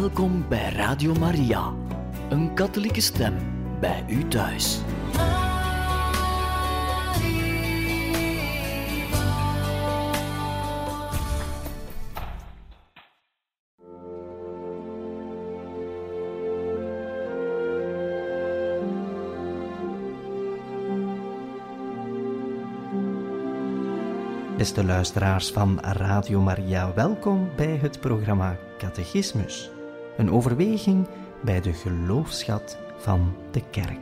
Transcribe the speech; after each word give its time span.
Welkom 0.00 0.48
bij 0.48 0.72
Radio 0.72 1.14
Maria, 1.14 1.72
een 2.28 2.54
katholieke 2.54 3.00
stem 3.00 3.34
bij 3.80 4.04
u 4.08 4.28
thuis. 4.28 4.78
Beste 24.56 24.84
luisteraars 24.84 25.50
van 25.50 25.80
Radio 25.80 26.40
Maria, 26.40 26.94
welkom 26.94 27.50
bij 27.56 27.76
het 27.76 28.00
programma 28.00 28.56
Catechismus. 28.78 29.73
Een 30.16 30.30
overweging 30.30 31.06
bij 31.40 31.60
de 31.60 31.72
geloofschat 31.72 32.78
van 32.96 33.34
de 33.50 33.62
kerk. 33.70 33.98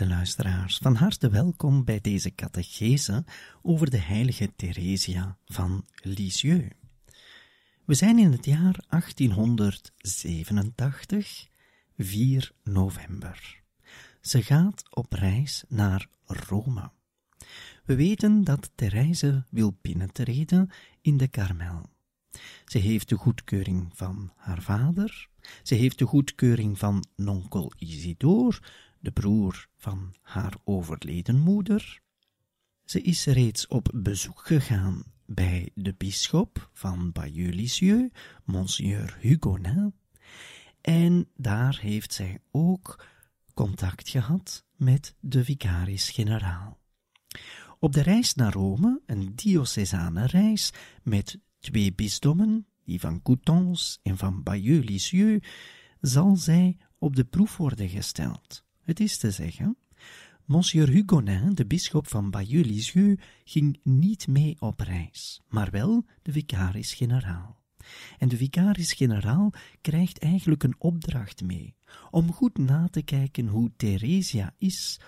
Beste 0.00 0.14
luisteraars, 0.14 0.78
van 0.78 0.94
harte 0.94 1.30
welkom 1.30 1.84
bij 1.84 2.00
deze 2.00 2.34
catechese 2.34 3.24
over 3.62 3.90
de 3.90 3.98
heilige 3.98 4.52
Theresia 4.56 5.36
van 5.44 5.86
Lisieux. 6.02 6.74
We 7.84 7.94
zijn 7.94 8.18
in 8.18 8.32
het 8.32 8.44
jaar 8.44 8.84
1887, 8.88 11.48
4 11.96 12.52
november. 12.64 13.62
Ze 14.20 14.42
gaat 14.42 14.82
op 14.90 15.12
reis 15.12 15.64
naar 15.68 16.06
Rome. 16.26 16.90
We 17.84 17.94
weten 17.94 18.44
dat 18.44 18.70
Therese 18.74 19.44
wil 19.50 19.76
binnentreden 19.80 20.70
in 21.00 21.16
de 21.16 21.28
Karmel. 21.28 21.90
Ze 22.64 22.78
heeft 22.78 23.08
de 23.08 23.16
goedkeuring 23.16 23.90
van 23.94 24.32
haar 24.36 24.62
vader, 24.62 25.28
ze 25.62 25.74
heeft 25.74 25.98
de 25.98 26.06
goedkeuring 26.06 26.78
van 26.78 27.04
nonkel 27.16 27.72
Isidore, 27.78 28.58
de 29.00 29.10
broer 29.10 29.68
van 29.76 30.14
haar 30.20 30.54
overleden 30.64 31.38
moeder. 31.38 32.00
Ze 32.84 33.00
is 33.00 33.24
reeds 33.24 33.66
op 33.66 33.90
bezoek 33.94 34.46
gegaan 34.46 35.04
bij 35.26 35.70
de 35.74 35.94
bisschop 35.96 36.70
van 36.72 37.12
Bayeux-Lisieux, 37.12 38.12
Monsieur 38.44 39.16
Hugonin, 39.20 39.94
en 40.80 41.28
daar 41.36 41.78
heeft 41.80 42.12
zij 42.12 42.38
ook 42.50 43.04
contact 43.54 44.08
gehad 44.08 44.64
met 44.76 45.14
de 45.20 45.44
vicaris-generaal. 45.44 46.78
Op 47.78 47.92
de 47.92 48.02
reis 48.02 48.34
naar 48.34 48.52
Rome, 48.52 49.00
een 49.06 49.32
diocesane 49.34 50.26
reis 50.26 50.72
met 51.02 51.38
twee 51.58 51.94
bisdommen, 51.94 52.66
die 52.84 53.00
van 53.00 53.22
Coutances 53.22 53.98
en 54.02 54.16
van 54.16 54.42
Bayeux-Lisieux, 54.42 55.48
zal 56.00 56.36
zij 56.36 56.76
op 56.98 57.16
de 57.16 57.24
proef 57.24 57.56
worden 57.56 57.88
gesteld. 57.88 58.64
Het 58.82 59.00
is 59.00 59.18
te 59.18 59.30
zeggen, 59.30 59.76
Monsieur 60.44 60.88
Hugonin, 60.88 61.54
de 61.54 61.66
bisschop 61.66 62.08
van 62.08 62.30
Bayeux-Lisieux, 62.30 63.22
ging 63.44 63.80
niet 63.82 64.28
mee 64.28 64.56
op 64.58 64.80
reis, 64.80 65.40
maar 65.48 65.70
wel 65.70 66.04
de 66.22 66.32
vicaris-generaal. 66.32 67.62
En 68.18 68.28
de 68.28 68.36
vicaris-generaal 68.36 69.52
krijgt 69.80 70.18
eigenlijk 70.18 70.62
een 70.62 70.74
opdracht 70.78 71.42
mee, 71.42 71.74
om 72.10 72.32
goed 72.32 72.58
na 72.58 72.88
te 72.88 73.02
kijken 73.02 73.46
hoe 73.46 73.72
Theresia 73.76 74.54
is, 74.58 75.00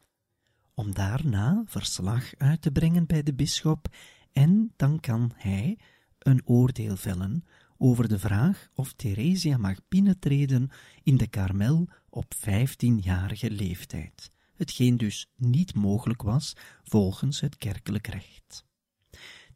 om 0.75 0.94
daarna 0.94 1.62
verslag 1.66 2.32
uit 2.36 2.62
te 2.62 2.70
brengen 2.70 3.06
bij 3.06 3.22
de 3.22 3.34
bisschop, 3.34 3.88
en 4.32 4.72
dan 4.76 5.00
kan 5.00 5.32
hij 5.36 5.78
een 6.19 6.42
oordeel 6.44 6.96
vellen 6.96 7.44
over 7.82 8.09
de 8.09 8.19
vraag 8.19 8.69
of 8.75 8.93
Theresia 8.93 9.56
mag 9.56 9.78
binnentreden 9.88 10.70
in 11.03 11.16
de 11.16 11.26
Karmel 11.26 11.88
op 12.09 12.34
vijftienjarige 12.37 13.50
leeftijd, 13.50 14.31
hetgeen 14.54 14.97
dus 14.97 15.31
niet 15.37 15.75
mogelijk 15.75 16.22
was 16.22 16.56
volgens 16.82 17.41
het 17.41 17.56
kerkelijk 17.56 18.06
recht. 18.06 18.65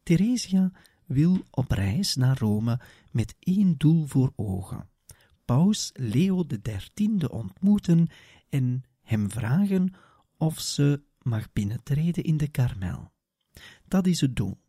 Theresia 0.03 0.73
wil 1.05 1.45
op 1.51 1.71
reis 1.71 2.15
naar 2.15 2.39
Rome 2.39 2.81
met 3.11 3.35
één 3.39 3.75
doel 3.77 4.07
voor 4.07 4.33
ogen: 4.37 4.89
Paus 5.45 5.91
Leo 5.95 6.45
XIII 6.63 7.27
ontmoeten 7.27 8.09
en 8.49 8.83
hem 9.03 9.31
vragen 9.31 9.95
of 10.37 10.61
ze 10.61 11.03
mag 11.23 11.53
binnentreden 11.53 12.25
in 12.25 12.37
de 12.37 12.49
Karmel. 12.49 13.13
Dat 13.85 14.07
is 14.07 14.21
het 14.21 14.37
doel. 14.37 14.65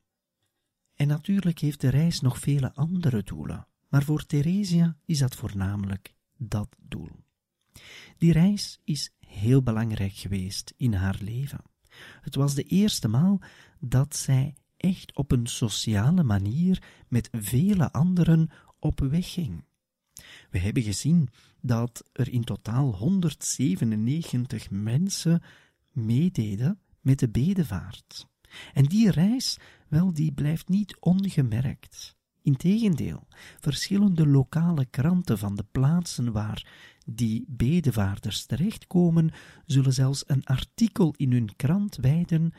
En 0.97 1.07
natuurlijk 1.07 1.59
heeft 1.59 1.81
de 1.81 1.89
reis 1.89 2.21
nog 2.21 2.39
vele 2.39 2.73
andere 2.73 3.23
doelen, 3.23 3.67
maar 3.87 4.03
voor 4.03 4.25
Theresia 4.25 4.97
is 5.05 5.19
dat 5.19 5.35
voornamelijk 5.35 6.13
dat 6.37 6.75
doel. 6.79 7.09
Die 8.17 8.31
reis 8.31 8.79
is 8.83 9.13
heel 9.19 9.63
belangrijk 9.63 10.13
geweest 10.13 10.73
in 10.77 10.93
haar 10.93 11.17
leven. 11.21 11.61
Het 12.21 12.35
was 12.35 12.53
de 12.55 12.63
eerste 12.63 13.07
maal 13.07 13.41
dat 13.79 14.15
zij 14.15 14.55
echt 14.77 15.15
op 15.15 15.31
een 15.31 15.47
sociale 15.47 16.23
manier 16.23 16.83
met 17.07 17.29
vele 17.31 17.91
anderen 17.91 18.49
op 18.79 18.99
weg 18.99 19.33
ging. 19.33 19.63
We 20.49 20.59
hebben 20.59 20.83
gezien 20.83 21.29
dat 21.61 22.09
er 22.13 22.31
in 22.31 22.43
totaal 22.43 22.95
197 22.95 24.69
mensen 24.69 25.41
meededen 25.91 26.79
met 27.01 27.19
de 27.19 27.29
bedevaart. 27.29 28.27
En 28.73 28.83
die 28.83 29.11
reis, 29.11 29.57
wel, 29.89 30.13
die 30.13 30.31
blijft 30.31 30.67
niet 30.67 30.97
ongemerkt. 30.99 32.15
Integendeel, 32.41 33.27
verschillende 33.59 34.27
lokale 34.27 34.85
kranten 34.85 35.37
van 35.37 35.55
de 35.55 35.65
plaatsen 35.71 36.31
waar 36.31 36.67
die 37.05 37.45
bedevaarders 37.47 38.45
terechtkomen, 38.45 39.31
zullen 39.65 39.93
zelfs 39.93 40.23
een 40.27 40.45
artikel 40.45 41.13
in 41.17 41.31
hun 41.31 41.55
krant 41.55 41.95
wijden 41.95 42.53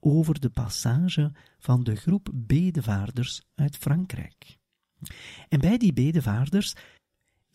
over 0.00 0.40
de 0.40 0.50
passage 0.50 1.32
van 1.58 1.84
de 1.84 1.94
groep 1.96 2.30
bedevaarders 2.34 3.42
uit 3.54 3.76
Frankrijk. 3.76 4.58
En 5.48 5.60
bij 5.60 5.78
die 5.78 5.92
bedevaarders 5.92 6.74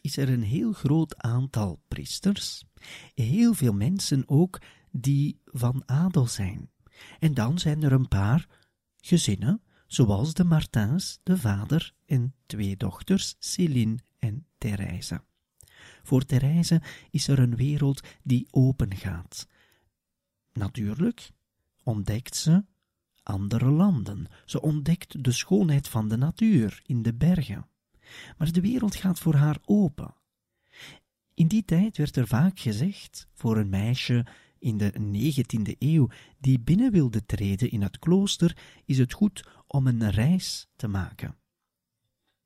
is 0.01 0.17
er 0.17 0.29
een 0.29 0.43
heel 0.43 0.73
groot 0.73 1.17
aantal 1.17 1.81
priesters, 1.88 2.63
heel 3.13 3.53
veel 3.53 3.73
mensen 3.73 4.23
ook 4.25 4.61
die 4.91 5.39
van 5.45 5.83
adel 5.85 6.27
zijn. 6.27 6.69
En 7.19 7.33
dan 7.33 7.59
zijn 7.59 7.83
er 7.83 7.91
een 7.91 8.07
paar 8.07 8.47
gezinnen, 9.06 9.62
zoals 9.88 10.34
de 10.34 10.44
Martins, 10.44 11.19
de 11.24 11.38
vader 11.38 11.94
en 12.06 12.36
twee 12.46 12.78
dochters, 12.78 13.36
Céline 13.40 13.97
en 14.19 14.46
Therese. 14.58 15.24
Voor 16.03 16.25
Therese 16.25 16.81
is 17.09 17.28
er 17.28 17.40
een 17.40 17.56
wereld 17.56 18.02
die 18.24 18.47
opengaat. 18.52 19.47
Natuurlijk 20.53 21.31
ontdekt 21.84 22.36
ze 22.36 22.66
andere 23.24 23.69
landen. 23.69 24.28
Ze 24.46 24.62
ontdekt 24.62 25.24
de 25.24 25.31
schoonheid 25.31 25.88
van 25.88 26.08
de 26.08 26.18
natuur 26.18 26.81
in 26.85 27.02
de 27.02 27.14
bergen. 27.14 27.68
Maar 28.38 28.52
de 28.52 28.62
wereld 28.62 28.96
gaat 28.96 29.20
voor 29.20 29.35
haar 29.35 29.58
open. 29.66 30.16
In 31.34 31.47
die 31.47 31.66
tijd 31.66 31.97
werd 31.97 32.16
er 32.16 32.28
vaak 32.28 32.59
gezegd, 32.59 33.28
voor 33.34 33.58
een 33.58 33.70
meisje 33.70 34.25
in 34.63 34.78
de 34.78 34.91
19e 34.94 35.78
eeuw 35.79 36.09
die 36.40 36.59
binnen 36.59 36.91
wilde 36.91 37.25
treden 37.25 37.72
in 37.72 37.81
het 37.81 38.00
klooster, 38.00 38.57
is 38.85 38.97
het 38.97 39.14
goed 39.14 39.47
om 39.67 39.87
een 39.87 40.09
reis 40.09 40.67
te 40.76 40.87
maken. 40.87 41.35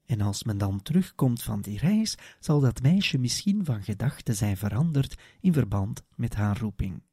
En 0.05 0.21
als 0.21 0.43
men 0.43 0.57
dan 0.57 0.81
terugkomt 0.81 1.43
van 1.43 1.61
die 1.61 1.77
reis, 1.77 2.15
zal 2.39 2.59
dat 2.59 2.81
meisje 2.81 3.17
misschien 3.17 3.65
van 3.65 3.83
gedachten 3.83 4.35
zijn 4.35 4.57
veranderd 4.57 5.21
in 5.39 5.53
verband 5.53 6.03
met 6.15 6.35
haar 6.35 6.57
roeping. 6.57 7.03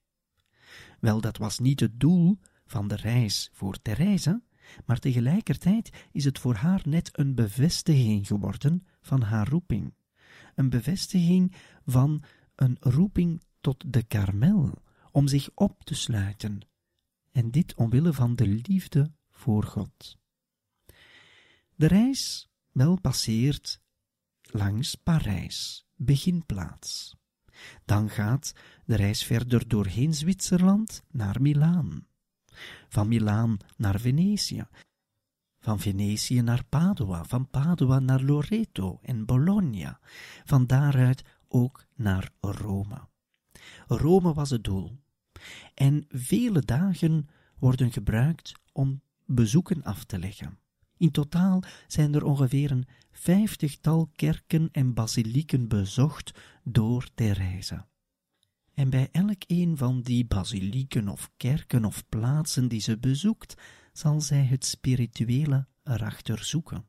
Wel, 1.01 1.21
dat 1.21 1.37
was 1.37 1.59
niet 1.59 1.81
het 1.81 2.01
doel 2.01 2.39
van 2.67 2.89
de 2.89 2.97
reis 2.97 3.51
voor 3.53 3.83
Therese, 3.83 4.43
maar 4.87 4.99
tegelijkertijd 4.99 6.07
is 6.13 6.25
het 6.25 6.39
voor 6.39 6.55
haar 6.55 6.83
net 6.85 7.11
een 7.13 7.35
bevestiging 7.35 8.27
geworden 8.27 8.87
van 9.01 9.23
haar 9.23 9.49
roeping. 9.49 9.95
Een 10.55 10.71
bevestiging 10.71 11.55
van 11.87 12.23
een 12.55 12.77
roeping 12.81 13.43
tot 13.61 13.85
de 13.93 14.03
karmel, 14.03 14.83
om 15.15 15.29
zich 15.29 15.51
op 15.55 15.85
te 15.85 15.95
sluiten, 15.95 16.61
en 17.33 17.51
dit 17.51 17.75
omwille 17.75 18.13
van 18.13 18.35
de 18.35 18.47
liefde 18.47 19.13
voor 19.31 19.65
God. 19.65 20.19
De 21.75 21.87
reis 21.87 22.49
wel 22.73 23.01
passeert 23.01 23.81
langs 24.43 24.95
Parijs, 24.95 25.87
beginplaats. 25.97 27.17
Dan 27.85 28.11
gaat 28.11 28.53
de 28.85 28.95
reis 28.95 29.25
verder 29.25 29.69
doorheen 29.69 30.15
Zwitserland 30.15 31.03
naar 31.11 31.43
Milaan. 31.43 32.07
Van 32.89 33.09
Milaan 33.09 33.57
naar 33.77 34.01
Venetië. 34.01 34.67
van 35.59 35.81
Venetië 35.81 36.41
naar 36.41 36.65
Padua, 36.65 37.25
van 37.25 37.49
Padua 37.49 37.99
naar 37.99 38.23
Loreto 38.23 38.99
en 39.03 39.25
Bologna, 39.25 40.01
van 40.45 40.67
daaruit 40.67 41.25
ook 41.49 41.87
naar 41.95 42.31
Rome. 42.41 43.09
Rome 43.87 44.33
was 44.35 44.51
het 44.51 44.65
doel. 44.65 45.04
En 45.75 46.05
vele 46.09 46.61
dagen 46.61 47.29
worden 47.59 47.93
gebruikt 47.93 48.53
om 48.73 49.03
bezoeken 49.27 49.83
af 49.83 50.05
te 50.05 50.19
leggen. 50.19 50.59
In 50.97 51.11
totaal 51.11 51.63
zijn 51.87 52.15
er 52.15 52.25
ongeveer 52.25 52.71
een 52.71 52.87
vijftigtal 53.11 54.11
kerken 54.17 54.69
en 54.73 54.95
basilieken 54.95 55.69
bezocht 55.69 56.39
door 56.63 57.09
Therese. 57.15 57.85
En 58.75 58.91
bij 58.91 59.09
elk 59.13 59.43
een 59.47 59.77
van 59.77 60.03
die 60.03 60.27
basilieken 60.27 61.09
of 61.09 61.31
kerken 61.37 61.85
of 61.85 62.09
plaatsen 62.09 62.69
die 62.69 62.81
ze 62.81 62.99
bezoekt, 62.99 63.55
zal 63.93 64.21
zij 64.21 64.45
het 64.45 64.65
spirituele 64.65 65.67
erachter 65.83 66.45
zoeken. 66.45 66.89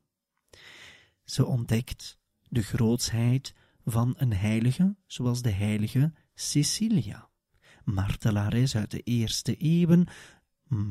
Ze 1.24 1.46
ontdekt 1.46 2.20
de 2.44 2.62
grootsheid 2.62 3.54
van 3.86 4.14
een 4.18 4.34
heilige, 4.34 4.96
zoals 5.06 5.42
de 5.42 5.52
heilige 5.52 6.14
Cecilia, 6.34 7.30
martelares 7.86 8.76
uit 8.76 8.92
de 8.92 9.02
eerste 9.02 9.56
eeuwen, 9.56 10.08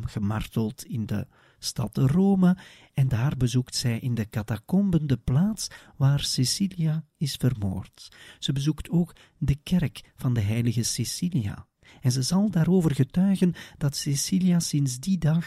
gemarteld 0.04 0.84
in 0.84 1.06
de 1.06 1.26
stad 1.58 1.96
Rome, 1.96 2.56
en 2.94 3.08
daar 3.08 3.36
bezoekt 3.36 3.74
zij 3.74 3.98
in 3.98 4.14
de 4.14 4.28
catacomben 4.28 5.06
de 5.06 5.16
plaats 5.16 5.68
waar 5.96 6.20
Cecilia 6.20 7.04
is 7.16 7.34
vermoord. 7.34 8.16
Ze 8.38 8.52
bezoekt 8.52 8.90
ook 8.90 9.12
de 9.38 9.54
kerk 9.54 10.12
van 10.16 10.34
de 10.34 10.40
heilige 10.40 10.82
Cecilia, 10.82 11.66
en 12.00 12.12
ze 12.12 12.22
zal 12.22 12.50
daarover 12.50 12.94
getuigen 12.94 13.54
dat 13.78 13.96
Cecilia 13.96 14.60
sinds 14.60 14.98
die 14.98 15.18
dag 15.18 15.46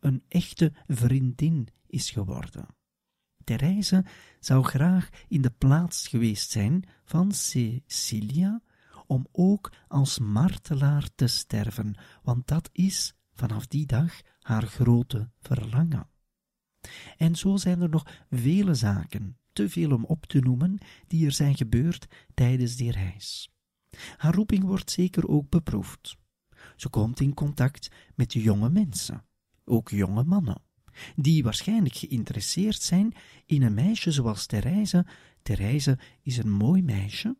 een 0.00 0.22
echte 0.28 0.72
vriendin 0.86 1.68
is 1.86 2.10
geworden. 2.10 2.66
Therese 3.44 4.04
zou 4.40 4.64
graag 4.64 5.08
in 5.28 5.42
de 5.42 5.50
plaats 5.50 6.08
geweest 6.08 6.50
zijn 6.50 6.84
van 7.04 7.32
Cecilia, 7.32 8.62
om 9.10 9.26
ook 9.32 9.72
als 9.88 10.18
martelaar 10.18 11.08
te 11.14 11.26
sterven, 11.26 11.94
want 12.22 12.46
dat 12.46 12.68
is 12.72 13.14
vanaf 13.32 13.66
die 13.66 13.86
dag 13.86 14.20
haar 14.40 14.66
grote 14.66 15.30
verlangen. 15.40 16.08
En 17.16 17.34
zo 17.34 17.56
zijn 17.56 17.80
er 17.80 17.88
nog 17.88 18.24
vele 18.30 18.74
zaken, 18.74 19.38
te 19.52 19.68
veel 19.68 19.92
om 19.92 20.04
op 20.04 20.26
te 20.26 20.38
noemen, 20.38 20.78
die 21.06 21.26
er 21.26 21.32
zijn 21.32 21.56
gebeurd 21.56 22.06
tijdens 22.34 22.76
die 22.76 22.90
reis. 22.90 23.50
Haar 24.16 24.34
roeping 24.34 24.64
wordt 24.64 24.90
zeker 24.90 25.28
ook 25.28 25.48
beproefd. 25.48 26.16
Ze 26.76 26.88
komt 26.88 27.20
in 27.20 27.34
contact 27.34 27.90
met 28.14 28.32
jonge 28.32 28.70
mensen, 28.70 29.24
ook 29.64 29.88
jonge 29.88 30.24
mannen, 30.24 30.62
die 31.16 31.42
waarschijnlijk 31.42 31.94
geïnteresseerd 31.94 32.82
zijn 32.82 33.14
in 33.46 33.62
een 33.62 33.74
meisje 33.74 34.12
zoals 34.12 34.46
Therese. 34.46 35.06
Therese 35.42 35.98
is 36.22 36.36
een 36.36 36.50
mooi 36.50 36.82
meisje. 36.82 37.36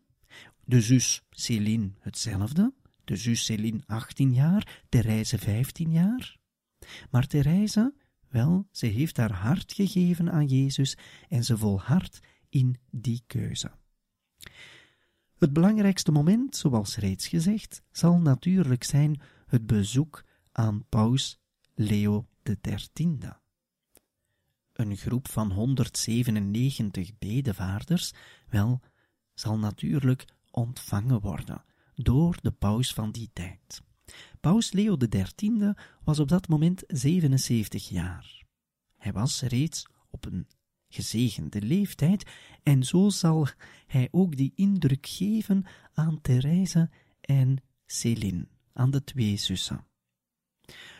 De 0.71 0.81
zus 0.81 1.21
Céline 1.29 1.91
hetzelfde. 1.99 2.73
De 3.03 3.15
zus 3.15 3.45
Céline 3.45 3.81
18 3.85 4.33
jaar, 4.33 4.83
Therese 4.89 5.37
15 5.37 5.91
jaar. 5.91 6.37
Maar 7.09 7.27
Therese, 7.27 7.93
wel, 8.29 8.67
ze 8.71 8.85
heeft 8.85 9.17
haar 9.17 9.31
hart 9.31 9.73
gegeven 9.73 10.31
aan 10.31 10.45
Jezus 10.45 10.97
en 11.29 11.43
ze 11.43 11.57
volhardt 11.57 12.19
in 12.49 12.75
die 12.91 13.23
keuze. 13.27 13.71
Het 15.37 15.53
belangrijkste 15.53 16.11
moment, 16.11 16.55
zoals 16.55 16.95
reeds 16.95 17.27
gezegd, 17.27 17.81
zal 17.91 18.19
natuurlijk 18.19 18.83
zijn 18.83 19.21
het 19.47 19.65
bezoek 19.65 20.23
aan 20.51 20.85
paus 20.89 21.39
Leo 21.75 22.27
XIII. 22.43 23.17
Een 24.73 24.97
groep 24.97 25.27
van 25.27 25.51
197 25.51 27.17
bedevaarders, 27.17 28.11
wel, 28.49 28.81
zal 29.33 29.59
natuurlijk 29.59 30.25
ontvangen 30.51 31.19
worden 31.19 31.63
door 31.95 32.37
de 32.41 32.51
paus 32.51 32.93
van 32.93 33.11
die 33.11 33.29
tijd. 33.33 33.81
Paus 34.39 34.71
Leo 34.71 34.97
XIII 34.97 35.73
was 36.03 36.19
op 36.19 36.27
dat 36.27 36.47
moment 36.47 36.83
77 36.87 37.89
jaar. 37.89 38.43
Hij 38.97 39.13
was 39.13 39.41
reeds 39.41 39.87
op 40.09 40.25
een 40.25 40.47
gezegende 40.89 41.61
leeftijd 41.61 42.29
en 42.63 42.83
zo 42.83 43.09
zal 43.09 43.47
hij 43.87 44.07
ook 44.11 44.35
die 44.35 44.51
indruk 44.55 45.07
geven 45.07 45.65
aan 45.93 46.21
Therese 46.21 46.89
en 47.21 47.57
Céline, 47.85 48.47
aan 48.73 48.91
de 48.91 49.03
twee 49.03 49.37
zussen. 49.37 49.85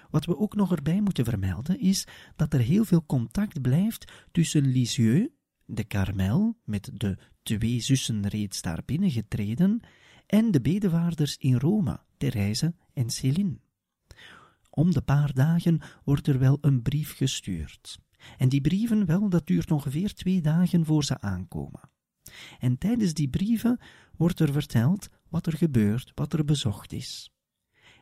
Wat 0.09 0.25
we 0.25 0.37
ook 0.37 0.55
nog 0.55 0.75
erbij 0.75 1.01
moeten 1.01 1.25
vermelden 1.25 1.79
is 1.79 2.07
dat 2.35 2.53
er 2.53 2.59
heel 2.59 2.85
veel 2.85 3.05
contact 3.05 3.61
blijft 3.61 4.11
tussen 4.31 4.67
Lisieux, 4.67 5.29
de 5.71 5.83
Karmel, 5.83 6.57
met 6.63 6.91
de 6.93 7.17
twee 7.43 7.79
zussen 7.79 8.27
reeds 8.27 8.61
daar 8.61 8.81
binnengetreden, 8.85 9.81
en 10.25 10.51
de 10.51 10.61
bedevaarders 10.61 11.37
in 11.37 11.55
Rome, 11.55 11.99
Therese 12.17 12.73
en 12.93 13.09
Céline. 13.09 13.57
Om 14.69 14.91
de 14.91 15.01
paar 15.01 15.33
dagen 15.33 15.81
wordt 16.03 16.27
er 16.27 16.39
wel 16.39 16.57
een 16.61 16.81
brief 16.81 17.15
gestuurd. 17.15 17.99
En 18.37 18.49
die 18.49 18.61
brieven, 18.61 19.05
wel, 19.05 19.29
dat 19.29 19.47
duurt 19.47 19.71
ongeveer 19.71 20.13
twee 20.13 20.41
dagen 20.41 20.85
voor 20.85 21.03
ze 21.03 21.19
aankomen. 21.19 21.89
En 22.59 22.77
tijdens 22.77 23.13
die 23.13 23.29
brieven 23.29 23.79
wordt 24.17 24.39
er 24.39 24.51
verteld 24.51 25.09
wat 25.29 25.45
er 25.45 25.57
gebeurt, 25.57 26.11
wat 26.15 26.33
er 26.33 26.45
bezocht 26.45 26.93
is. 26.93 27.31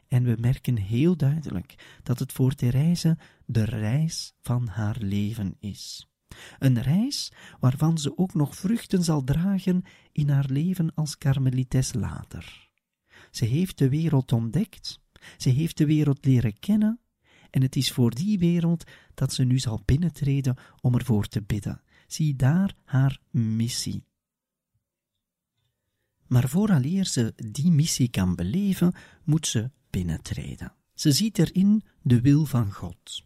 En 0.08 0.24
we 0.24 0.36
merken 0.40 0.78
heel 0.78 1.18
duidelijk 1.18 2.00
dat 2.04 2.20
het 2.20 2.32
voor 2.32 2.56
Therese 2.56 3.18
de 3.46 3.64
reis 3.64 4.34
van 4.42 4.68
haar 4.68 4.98
leven 5.00 5.56
is. 5.60 6.10
Een 6.60 6.82
reis 6.82 7.32
waarvan 7.60 7.98
ze 7.98 8.18
ook 8.18 8.34
nog 8.34 8.56
vruchten 8.56 9.04
zal 9.04 9.24
dragen 9.24 9.84
in 10.12 10.30
haar 10.30 10.46
leven 10.50 10.94
als 10.96 11.18
karmelites 11.18 11.94
later. 11.94 12.70
Ze 13.32 13.46
heeft 13.46 13.78
de 13.78 13.90
wereld 13.90 14.32
ontdekt, 14.32 15.00
ze 15.38 15.50
heeft 15.50 15.78
de 15.78 15.86
wereld 15.86 16.26
leren 16.26 16.60
kennen, 16.60 17.00
en 17.50 17.62
het 17.62 17.76
is 17.76 17.92
voor 17.92 18.16
die 18.16 18.40
wereld 18.40 18.84
dat 19.14 19.34
ze 19.34 19.44
nu 19.44 19.60
zal 19.60 19.82
binnentreden 19.86 20.58
om 20.82 20.96
ervoor 20.96 21.28
te 21.28 21.42
bidden. 21.42 21.82
Zie 22.08 22.36
daar 22.36 22.76
haar 22.84 23.20
missie. 23.32 24.04
Maar 26.28 26.50
vooraleer 26.50 27.06
ze 27.06 27.34
die 27.36 27.72
missie 27.72 28.10
kan 28.10 28.36
beleven, 28.36 28.94
moet 29.24 29.48
ze 29.48 29.72
binnentreden. 29.90 30.74
Ze 30.94 31.12
ziet 31.12 31.38
erin 31.38 31.84
de 32.02 32.22
wil 32.22 32.46
van 32.46 32.74
God. 32.74 33.24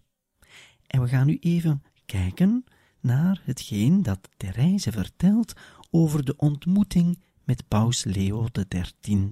En 0.88 1.02
we 1.02 1.08
gaan 1.08 1.28
nu 1.28 1.38
even 1.40 1.84
kijken 2.06 2.64
naar 3.04 3.42
hetgeen 3.44 4.04
dat 4.04 4.30
Therese 4.38 4.92
vertelt 4.92 5.54
over 5.92 6.26
de 6.26 6.36
ontmoeting 6.36 7.22
met 7.44 7.68
paus 7.68 8.04
Leo 8.04 8.48
XIII 8.52 9.28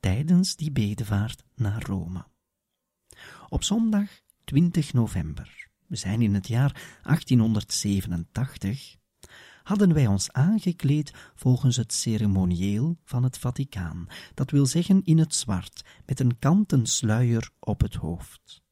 tijdens 0.00 0.56
die 0.56 0.72
bedevaart 0.72 1.44
naar 1.54 1.82
Rome. 1.82 2.24
Op 3.48 3.62
zondag 3.62 4.08
20 4.44 4.92
november, 4.92 5.68
we 5.86 5.96
zijn 5.96 6.22
in 6.22 6.34
het 6.34 6.48
jaar 6.48 7.00
1887, 7.02 8.96
hadden 9.62 9.94
wij 9.94 10.06
ons 10.06 10.32
aangekleed 10.32 11.12
volgens 11.34 11.76
het 11.76 11.92
ceremonieel 11.92 12.98
van 13.04 13.22
het 13.22 13.38
Vaticaan, 13.38 14.06
dat 14.34 14.50
wil 14.50 14.66
zeggen 14.66 15.04
in 15.04 15.18
het 15.18 15.34
zwart, 15.34 15.84
met 16.06 16.20
een 16.20 16.38
kanten 16.38 16.86
sluier 16.86 17.50
op 17.58 17.80
het 17.80 17.94
hoofd. 17.94 18.62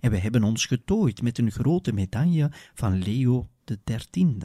En 0.00 0.10
we 0.10 0.18
hebben 0.18 0.42
ons 0.42 0.66
getooid 0.66 1.22
met 1.22 1.38
een 1.38 1.50
grote 1.50 1.92
medaille 1.92 2.50
van 2.74 3.02
Leo 3.02 3.48
XIII, 3.64 4.38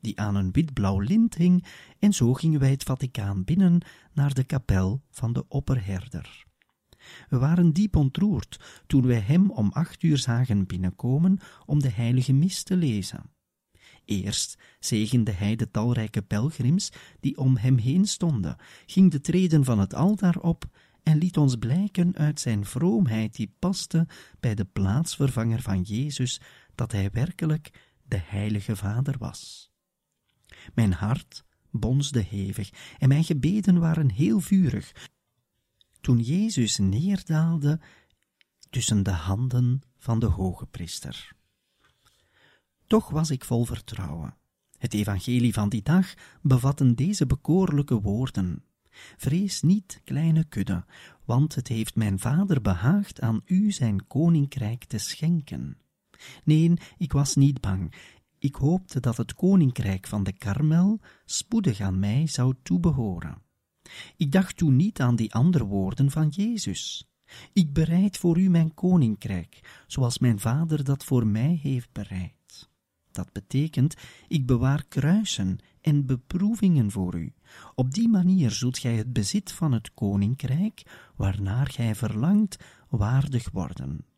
die 0.00 0.20
aan 0.20 0.34
een 0.34 0.52
wit-blauw 0.52 0.98
lint 0.98 1.34
hing, 1.34 1.64
en 1.98 2.12
zo 2.12 2.34
gingen 2.34 2.60
wij 2.60 2.70
het 2.70 2.82
Vaticaan 2.82 3.44
binnen 3.44 3.80
naar 4.12 4.34
de 4.34 4.44
kapel 4.44 5.02
van 5.10 5.32
de 5.32 5.44
opperherder. 5.48 6.44
We 7.28 7.38
waren 7.38 7.72
diep 7.72 7.96
ontroerd 7.96 8.82
toen 8.86 9.06
wij 9.06 9.20
hem 9.20 9.50
om 9.50 9.70
acht 9.72 10.02
uur 10.02 10.18
zagen 10.18 10.66
binnenkomen 10.66 11.38
om 11.66 11.80
de 11.80 11.90
heilige 11.90 12.32
mis 12.32 12.62
te 12.62 12.76
lezen. 12.76 13.30
Eerst 14.04 14.58
zegende 14.80 15.30
hij 15.30 15.56
de 15.56 15.70
talrijke 15.70 16.22
pelgrims 16.22 16.92
die 17.20 17.36
om 17.36 17.56
hem 17.56 17.76
heen 17.76 18.04
stonden, 18.04 18.56
ging 18.86 19.10
de 19.10 19.20
treden 19.20 19.64
van 19.64 19.78
het 19.78 19.94
altaar 19.94 20.36
op 20.36 20.64
en 21.02 21.18
liet 21.18 21.36
ons 21.36 21.56
blijken 21.56 22.16
uit 22.16 22.40
zijn 22.40 22.64
vroomheid 22.64 23.36
die 23.36 23.54
paste 23.58 24.06
bij 24.40 24.54
de 24.54 24.64
plaatsvervanger 24.64 25.62
van 25.62 25.82
Jezus, 25.82 26.40
dat 26.74 26.92
hij 26.92 27.10
werkelijk 27.10 27.91
de 28.12 28.20
heilige 28.24 28.76
Vader 28.76 29.18
was. 29.18 29.70
Mijn 30.74 30.92
hart 30.92 31.44
bonsde 31.70 32.20
hevig 32.20 32.70
en 32.98 33.08
mijn 33.08 33.24
gebeden 33.24 33.78
waren 33.78 34.10
heel 34.10 34.40
vurig, 34.40 35.10
toen 36.00 36.20
Jezus 36.20 36.78
neerdaalde 36.78 37.80
tussen 38.70 39.02
de 39.02 39.10
handen 39.10 39.82
van 39.98 40.18
de 40.18 40.26
hoge 40.26 40.66
priester. 40.66 41.32
Toch 42.86 43.10
was 43.10 43.30
ik 43.30 43.44
vol 43.44 43.64
vertrouwen. 43.64 44.36
Het 44.78 44.94
evangelie 44.94 45.52
van 45.52 45.68
die 45.68 45.82
dag 45.82 46.14
bevatten 46.42 46.94
deze 46.94 47.26
bekoorlijke 47.26 48.00
woorden. 48.00 48.64
Vrees 49.16 49.62
niet, 49.62 50.00
kleine 50.04 50.44
kudde, 50.44 50.84
want 51.24 51.54
het 51.54 51.68
heeft 51.68 51.96
mijn 51.96 52.18
vader 52.18 52.60
behaagd 52.60 53.20
aan 53.20 53.42
u 53.44 53.70
zijn 53.70 54.06
koninkrijk 54.06 54.84
te 54.84 54.98
schenken. 54.98 55.82
Nee, 56.44 56.72
ik 56.96 57.12
was 57.12 57.34
niet 57.34 57.60
bang. 57.60 57.94
Ik 58.38 58.54
hoopte 58.54 59.00
dat 59.00 59.16
het 59.16 59.34
koninkrijk 59.34 60.06
van 60.06 60.22
de 60.22 60.32
Karmel 60.32 61.00
spoedig 61.24 61.80
aan 61.80 61.98
mij 61.98 62.26
zou 62.26 62.54
toebehoren. 62.62 63.42
Ik 64.16 64.32
dacht 64.32 64.56
toen 64.56 64.76
niet 64.76 65.00
aan 65.00 65.16
die 65.16 65.34
andere 65.34 65.64
woorden 65.64 66.10
van 66.10 66.28
Jezus. 66.28 67.06
Ik 67.52 67.72
bereid 67.72 68.18
voor 68.18 68.38
u 68.38 68.48
mijn 68.48 68.74
koninkrijk, 68.74 69.84
zoals 69.86 70.18
mijn 70.18 70.40
vader 70.40 70.84
dat 70.84 71.04
voor 71.04 71.26
mij 71.26 71.58
heeft 71.62 71.92
bereid. 71.92 72.70
Dat 73.10 73.32
betekent, 73.32 73.94
ik 74.28 74.46
bewaar 74.46 74.84
kruisen 74.88 75.58
en 75.80 76.06
beproevingen 76.06 76.90
voor 76.90 77.14
u. 77.14 77.32
Op 77.74 77.92
die 77.92 78.08
manier 78.08 78.50
zult 78.50 78.78
gij 78.78 78.94
het 78.96 79.12
bezit 79.12 79.52
van 79.52 79.72
het 79.72 79.94
koninkrijk, 79.94 80.82
waarnaar 81.16 81.70
gij 81.70 81.94
verlangt, 81.94 82.56
waardig 82.88 83.50
worden. 83.50 84.11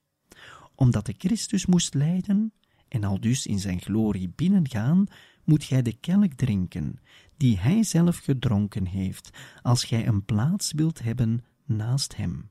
Omdat 0.75 1.07
de 1.07 1.15
Christus 1.19 1.67
moest 1.67 1.95
lijden, 1.95 2.53
en 2.89 3.05
al 3.05 3.21
dus 3.21 3.47
in 3.47 3.59
zijn 3.59 3.81
glorie 3.81 4.33
binnengaan, 4.37 5.07
moet 5.45 5.65
gij 5.65 5.83
de 5.83 5.93
kelk 5.93 6.33
drinken, 6.33 6.99
die 7.37 7.59
hij 7.59 7.83
zelf 7.83 8.17
gedronken 8.17 8.87
heeft, 8.87 9.31
als 9.63 9.85
gij 9.85 10.07
een 10.07 10.25
plaats 10.25 10.73
wilt 10.73 11.03
hebben 11.03 11.45
naast 11.65 12.17
hem. 12.17 12.51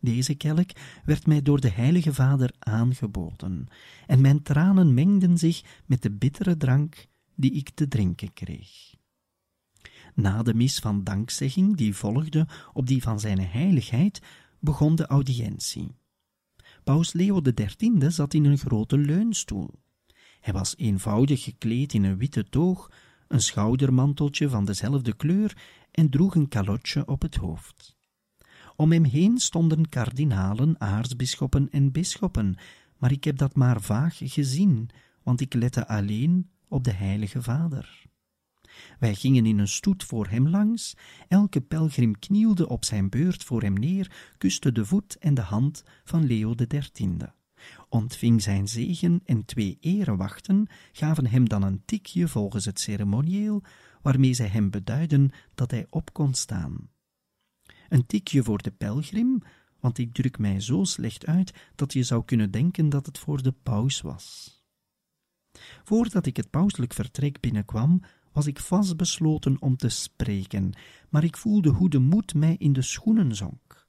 Deze 0.00 0.34
kelk 0.34 0.70
werd 1.04 1.26
mij 1.26 1.42
door 1.42 1.60
de 1.60 1.70
Heilige 1.70 2.14
Vader 2.14 2.54
aangeboden, 2.58 3.66
en 4.06 4.20
mijn 4.20 4.42
tranen 4.42 4.94
mengden 4.94 5.38
zich 5.38 5.82
met 5.86 6.02
de 6.02 6.10
bittere 6.10 6.56
drank 6.56 7.06
die 7.34 7.52
ik 7.52 7.70
te 7.70 7.88
drinken 7.88 8.32
kreeg. 8.32 8.94
Na 10.14 10.42
de 10.42 10.54
mis 10.54 10.78
van 10.78 11.04
dankzegging 11.04 11.76
die 11.76 11.94
volgde 11.94 12.46
op 12.72 12.86
die 12.86 13.02
van 13.02 13.20
zijn 13.20 13.40
heiligheid, 13.40 14.22
begon 14.60 14.94
de 14.94 15.06
audiëntie. 15.06 15.94
Paus 16.88 17.12
Leo 17.12 17.40
XIII 17.40 18.10
zat 18.10 18.34
in 18.34 18.44
een 18.44 18.58
grote 18.58 18.98
leunstoel. 18.98 19.70
Hij 20.40 20.52
was 20.52 20.76
eenvoudig 20.76 21.42
gekleed 21.42 21.92
in 21.94 22.04
een 22.04 22.18
witte 22.18 22.48
toog, 22.48 22.90
een 23.26 23.40
schoudermanteltje 23.40 24.48
van 24.48 24.64
dezelfde 24.64 25.12
kleur 25.12 25.56
en 25.90 26.10
droeg 26.10 26.34
een 26.34 26.48
kalotje 26.48 27.06
op 27.06 27.22
het 27.22 27.34
hoofd. 27.34 27.96
Om 28.76 28.92
hem 28.92 29.04
heen 29.04 29.38
stonden 29.38 29.88
kardinalen, 29.88 30.80
aartsbisschoppen 30.80 31.70
en 31.70 31.92
bisschoppen, 31.92 32.56
maar 32.96 33.12
ik 33.12 33.24
heb 33.24 33.36
dat 33.36 33.54
maar 33.54 33.80
vaag 33.80 34.16
gezien, 34.24 34.90
want 35.22 35.40
ik 35.40 35.54
lette 35.54 35.88
alleen 35.88 36.50
op 36.68 36.84
de 36.84 36.92
Heilige 36.92 37.42
Vader. 37.42 38.06
Wij 38.98 39.14
gingen 39.14 39.46
in 39.46 39.58
een 39.58 39.68
stoet 39.68 40.04
voor 40.04 40.26
hem 40.26 40.48
langs, 40.48 40.96
elke 41.28 41.60
pelgrim 41.60 42.18
knielde 42.18 42.68
op 42.68 42.84
zijn 42.84 43.08
beurt 43.08 43.44
voor 43.44 43.62
hem 43.62 43.72
neer, 43.72 44.32
kuste 44.38 44.72
de 44.72 44.84
voet 44.84 45.16
en 45.18 45.34
de 45.34 45.40
hand 45.40 45.84
van 46.04 46.26
Leo 46.26 46.54
XIII. 46.54 47.16
Ontving 47.88 48.42
zijn 48.42 48.68
zegen 48.68 49.20
en 49.24 49.44
twee 49.44 49.76
erewachten 49.80 50.66
gaven 50.92 51.26
hem 51.26 51.48
dan 51.48 51.62
een 51.62 51.82
tikje 51.84 52.28
volgens 52.28 52.64
het 52.64 52.80
ceremonieel, 52.80 53.62
waarmee 54.02 54.34
zij 54.34 54.46
hem 54.46 54.70
beduiden 54.70 55.30
dat 55.54 55.70
hij 55.70 55.86
op 55.90 56.12
kon 56.12 56.34
staan. 56.34 56.90
Een 57.88 58.06
tikje 58.06 58.42
voor 58.42 58.62
de 58.62 58.70
pelgrim, 58.70 59.42
want 59.80 59.98
ik 59.98 60.14
druk 60.14 60.38
mij 60.38 60.60
zo 60.60 60.84
slecht 60.84 61.26
uit 61.26 61.52
dat 61.74 61.92
je 61.92 62.02
zou 62.02 62.24
kunnen 62.24 62.50
denken 62.50 62.88
dat 62.88 63.06
het 63.06 63.18
voor 63.18 63.42
de 63.42 63.52
paus 63.62 64.00
was. 64.00 64.56
Voordat 65.84 66.26
ik 66.26 66.36
het 66.36 66.50
pauselijk 66.50 66.94
vertrek 66.94 67.40
binnenkwam, 67.40 68.02
was 68.32 68.46
ik 68.46 68.60
vastbesloten 68.60 69.56
om 69.60 69.76
te 69.76 69.88
spreken, 69.88 70.72
maar 71.08 71.24
ik 71.24 71.36
voelde 71.36 71.70
hoe 71.70 71.90
de 71.90 71.98
moed 71.98 72.34
mij 72.34 72.56
in 72.58 72.72
de 72.72 72.82
schoenen 72.82 73.34
zonk. 73.34 73.86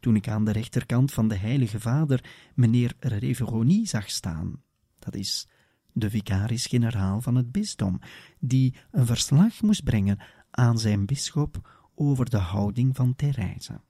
Toen 0.00 0.16
ik 0.16 0.28
aan 0.28 0.44
de 0.44 0.52
rechterkant 0.52 1.12
van 1.12 1.28
de 1.28 1.36
Heilige 1.36 1.80
Vader 1.80 2.24
meneer 2.54 2.94
Reveroni 2.98 3.86
zag 3.86 4.10
staan, 4.10 4.62
dat 4.98 5.14
is 5.14 5.48
de 5.92 6.10
vicaris-generaal 6.10 7.20
van 7.20 7.34
het 7.34 7.52
bisdom, 7.52 8.00
die 8.40 8.74
een 8.90 9.06
verslag 9.06 9.62
moest 9.62 9.84
brengen 9.84 10.18
aan 10.50 10.78
zijn 10.78 11.06
bisschop 11.06 11.88
over 11.94 12.30
de 12.30 12.38
houding 12.38 12.96
van 12.96 13.14
Therese. 13.14 13.80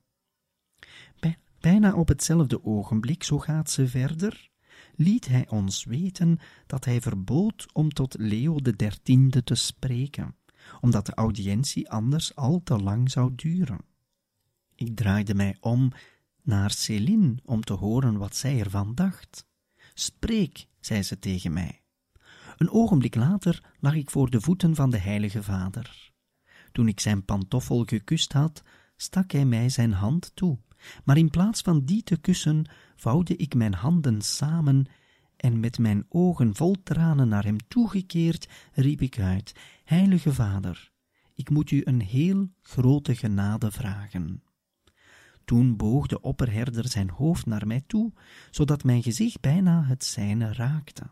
Bijna 1.60 1.94
op 1.94 2.08
hetzelfde 2.08 2.64
ogenblik, 2.64 3.22
zo 3.22 3.38
gaat 3.38 3.70
ze 3.70 3.88
verder, 3.88 4.50
liet 4.98 5.28
hij 5.28 5.48
ons 5.48 5.84
weten 5.84 6.38
dat 6.66 6.84
hij 6.84 7.00
verbood 7.00 7.66
om 7.72 7.88
tot 7.88 8.16
Leo 8.18 8.54
XIII 8.54 9.42
te 9.44 9.54
spreken, 9.54 10.36
omdat 10.80 11.06
de 11.06 11.14
audiëntie 11.14 11.90
anders 11.90 12.34
al 12.34 12.60
te 12.64 12.78
lang 12.78 13.10
zou 13.10 13.32
duren. 13.34 13.80
Ik 14.74 14.96
draaide 14.96 15.34
mij 15.34 15.56
om 15.60 15.92
naar 16.42 16.70
Céline 16.70 17.34
om 17.44 17.60
te 17.60 17.72
horen 17.72 18.16
wat 18.16 18.36
zij 18.36 18.60
ervan 18.60 18.94
dacht. 18.94 19.46
Spreek, 19.94 20.66
zei 20.80 21.02
ze 21.02 21.18
tegen 21.18 21.52
mij. 21.52 21.82
Een 22.56 22.70
ogenblik 22.70 23.14
later 23.14 23.62
lag 23.80 23.94
ik 23.94 24.10
voor 24.10 24.30
de 24.30 24.40
voeten 24.40 24.74
van 24.74 24.90
de 24.90 24.98
Heilige 24.98 25.42
Vader. 25.42 26.12
Toen 26.72 26.88
ik 26.88 27.00
zijn 27.00 27.24
pantoffel 27.24 27.84
gekust 27.84 28.32
had, 28.32 28.62
stak 28.96 29.32
hij 29.32 29.44
mij 29.44 29.68
zijn 29.68 29.92
hand 29.92 30.30
toe, 30.34 30.58
maar 31.04 31.16
in 31.16 31.30
plaats 31.30 31.60
van 31.60 31.84
die 31.84 32.02
te 32.02 32.16
kussen, 32.16 32.70
vouwde 32.96 33.36
ik 33.36 33.54
mijn 33.54 33.74
handen 33.74 34.22
samen 34.22 34.86
en 35.36 35.60
met 35.60 35.78
mijn 35.78 36.04
ogen 36.08 36.54
vol 36.54 36.74
tranen 36.82 37.28
naar 37.28 37.44
hem 37.44 37.68
toegekeerd, 37.68 38.48
riep 38.72 39.00
ik 39.00 39.18
uit, 39.18 39.52
Heilige 39.84 40.34
Vader, 40.34 40.90
ik 41.34 41.50
moet 41.50 41.70
u 41.70 41.82
een 41.84 42.00
heel 42.00 42.48
grote 42.62 43.14
genade 43.14 43.70
vragen. 43.70 44.42
Toen 45.44 45.76
boog 45.76 46.06
de 46.06 46.20
opperherder 46.20 46.88
zijn 46.88 47.10
hoofd 47.10 47.46
naar 47.46 47.66
mij 47.66 47.82
toe, 47.86 48.12
zodat 48.50 48.84
mijn 48.84 49.02
gezicht 49.02 49.40
bijna 49.40 49.84
het 49.84 50.04
zijne 50.04 50.52
raakte. 50.52 51.10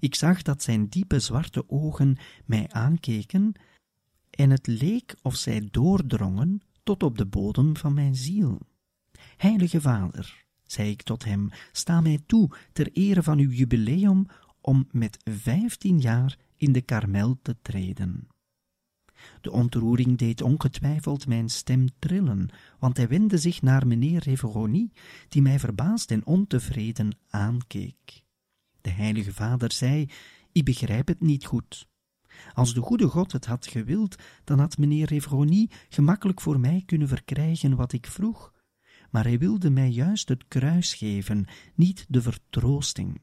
Ik 0.00 0.14
zag 0.14 0.42
dat 0.42 0.62
zijn 0.62 0.88
diepe 0.88 1.20
zwarte 1.20 1.70
ogen 1.70 2.16
mij 2.44 2.68
aankeken, 2.68 3.52
en 4.30 4.50
het 4.50 4.66
leek 4.66 5.14
of 5.22 5.36
zij 5.36 5.68
doordrongen 5.70 6.60
tot 6.82 7.02
op 7.02 7.18
de 7.18 7.26
bodem 7.26 7.76
van 7.76 7.94
mijn 7.94 8.14
ziel. 8.14 8.58
Heilige 9.40 9.80
Vader, 9.80 10.44
zei 10.62 10.90
ik 10.90 11.02
tot 11.02 11.24
hem, 11.24 11.50
sta 11.72 12.00
mij 12.00 12.18
toe 12.26 12.50
ter 12.72 12.92
ere 12.92 13.22
van 13.22 13.38
uw 13.38 13.50
jubileum 13.50 14.26
om 14.60 14.88
met 14.90 15.18
vijftien 15.30 16.00
jaar 16.00 16.38
in 16.56 16.72
de 16.72 16.80
karmel 16.80 17.38
te 17.42 17.56
treden. 17.62 18.28
De 19.40 19.50
ontroering 19.50 20.18
deed 20.18 20.42
ongetwijfeld 20.42 21.26
mijn 21.26 21.48
stem 21.48 21.86
trillen, 21.98 22.48
want 22.78 22.96
hij 22.96 23.08
wendde 23.08 23.38
zich 23.38 23.62
naar 23.62 23.86
meneer 23.86 24.22
Reveroni, 24.22 24.92
die 25.28 25.42
mij 25.42 25.58
verbaasd 25.58 26.10
en 26.10 26.26
ontevreden 26.26 27.18
aankeek. 27.28 28.22
De 28.80 28.90
heilige 28.90 29.32
vader 29.32 29.72
zei, 29.72 30.08
ik 30.52 30.64
begrijp 30.64 31.06
het 31.08 31.20
niet 31.20 31.46
goed. 31.46 31.88
Als 32.54 32.74
de 32.74 32.80
goede 32.80 33.06
God 33.06 33.32
het 33.32 33.46
had 33.46 33.66
gewild, 33.66 34.16
dan 34.44 34.58
had 34.58 34.78
meneer 34.78 35.06
Reveroni 35.06 35.68
gemakkelijk 35.88 36.40
voor 36.40 36.60
mij 36.60 36.82
kunnen 36.86 37.08
verkrijgen 37.08 37.76
wat 37.76 37.92
ik 37.92 38.06
vroeg, 38.06 38.52
maar 39.10 39.24
hij 39.24 39.38
wilde 39.38 39.70
mij 39.70 39.88
juist 39.88 40.28
het 40.28 40.48
kruis 40.48 40.94
geven, 40.94 41.46
niet 41.74 42.06
de 42.08 42.22
vertroosting. 42.22 43.20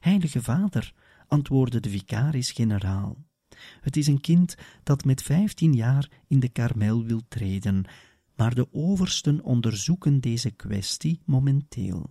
Heilige 0.00 0.42
Vader, 0.42 0.94
antwoordde 1.26 1.80
de 1.80 1.90
vicaris-generaal, 1.90 3.24
het 3.80 3.96
is 3.96 4.06
een 4.06 4.20
kind 4.20 4.54
dat 4.82 5.04
met 5.04 5.22
vijftien 5.22 5.74
jaar 5.74 6.10
in 6.26 6.40
de 6.40 6.48
karmel 6.48 7.04
wil 7.04 7.20
treden, 7.28 7.84
maar 8.36 8.54
de 8.54 8.72
oversten 8.72 9.42
onderzoeken 9.42 10.20
deze 10.20 10.50
kwestie 10.50 11.20
momenteel. 11.24 12.10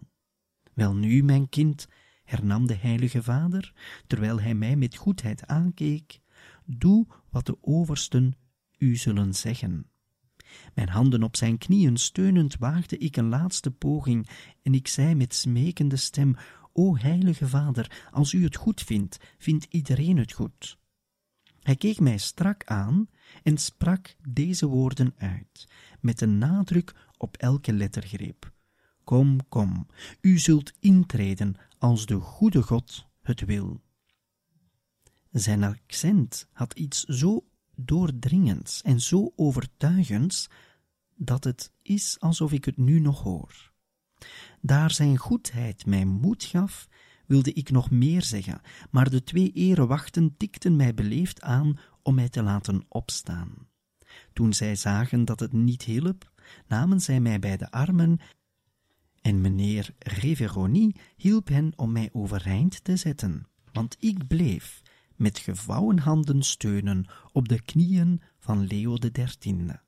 Welnu, 0.74 1.24
mijn 1.24 1.50
kind, 1.50 1.88
hernam 2.24 2.68
de 2.68 2.76
heilige 2.76 3.24
vader, 3.24 3.74
terwijl 4.08 4.42
hij 4.42 4.56
mij 4.56 4.76
met 4.76 4.96
goedheid 4.96 5.48
aankeek, 5.48 6.20
doe 6.66 7.08
wat 7.30 7.46
de 7.46 7.58
oversten 7.62 8.34
u 8.78 8.96
zullen 8.96 9.34
zeggen. 9.34 9.90
Mijn 10.74 10.90
handen 10.90 11.24
op 11.24 11.36
zijn 11.36 11.58
knieën 11.58 11.98
steunend 11.98 12.58
waagde 12.58 12.98
ik 12.98 13.18
een 13.18 13.30
laatste 13.30 13.72
poging 13.72 14.30
en 14.62 14.74
ik 14.74 14.88
zei 14.88 15.16
met 15.16 15.36
smekende 15.36 15.96
stem, 15.96 16.36
O 16.74 16.96
heilige 16.96 17.48
vader, 17.48 18.08
als 18.12 18.34
u 18.34 18.44
het 18.44 18.56
goed 18.56 18.82
vindt, 18.82 19.20
vindt 19.38 19.66
iedereen 19.70 20.18
het 20.18 20.32
goed. 20.32 20.78
Hij 21.60 21.76
keek 21.76 22.00
mij 22.00 22.18
strak 22.18 22.64
aan 22.64 23.10
en 23.44 23.58
sprak 23.58 24.16
deze 24.30 24.68
woorden 24.68 25.14
uit, 25.18 25.68
met 26.00 26.22
een 26.22 26.38
nadruk 26.38 26.96
op 27.18 27.38
elke 27.38 27.74
lettergreep. 27.74 28.52
Kom, 29.04 29.48
kom, 29.50 29.88
u 30.22 30.38
zult 30.38 30.74
intreden 30.80 31.56
als 31.78 32.06
de 32.06 32.16
goede 32.16 32.62
God 32.62 33.08
het 33.22 33.46
wil. 33.46 33.82
Zijn 35.32 35.64
accent 35.64 36.48
had 36.52 36.74
iets 36.74 37.04
zo 37.04 37.44
doordringends 37.78 38.82
en 38.82 39.02
zo 39.02 39.34
overtuigends 39.36 40.48
dat 41.16 41.44
het 41.44 41.72
is 41.82 42.18
alsof 42.20 42.52
ik 42.52 42.66
het 42.66 42.78
nu 42.78 43.00
nog 43.00 43.24
hoor. 43.24 43.74
Daar 44.62 44.92
zijn 44.92 45.18
goedheid 45.18 45.86
mij 45.86 46.06
moed 46.06 46.44
gaf, 46.44 46.88
wilde 47.26 47.54
ik 47.54 47.72
nog 47.72 47.92
meer 47.92 48.24
zeggen, 48.24 48.62
maar 48.92 49.10
de 49.10 49.24
twee 49.24 49.52
erewachten 49.52 50.38
tikten 50.38 50.76
mij 50.76 50.94
beleefd 50.94 51.42
aan 51.42 51.80
om 52.02 52.16
mij 52.16 52.30
te 52.30 52.44
laten 52.44 52.86
opstaan. 52.90 53.68
Toen 54.34 54.54
zij 54.54 54.76
zagen 54.76 55.26
dat 55.26 55.40
het 55.40 55.54
niet 55.54 55.84
hielp, 55.84 56.32
namen 56.68 57.02
zij 57.02 57.20
mij 57.20 57.40
bij 57.40 57.58
de 57.58 57.72
armen 57.72 58.20
En 59.22 59.42
meneer 59.42 59.96
Reveroni 60.00 60.92
hielp 61.16 61.48
hen 61.48 61.74
om 61.76 61.92
mij 61.92 62.10
overeind 62.12 62.84
te 62.84 62.96
zetten, 62.96 63.48
want 63.72 63.98
ik 64.00 64.28
bleef 64.28 64.82
met 65.16 65.40
gevouwen 65.40 66.00
handen 66.00 66.44
steunen 66.44 67.06
op 67.32 67.48
de 67.48 67.62
knieën 67.62 68.22
van 68.40 68.66
Leo 68.68 68.98
de 68.98 69.12
dertiende. 69.12 69.82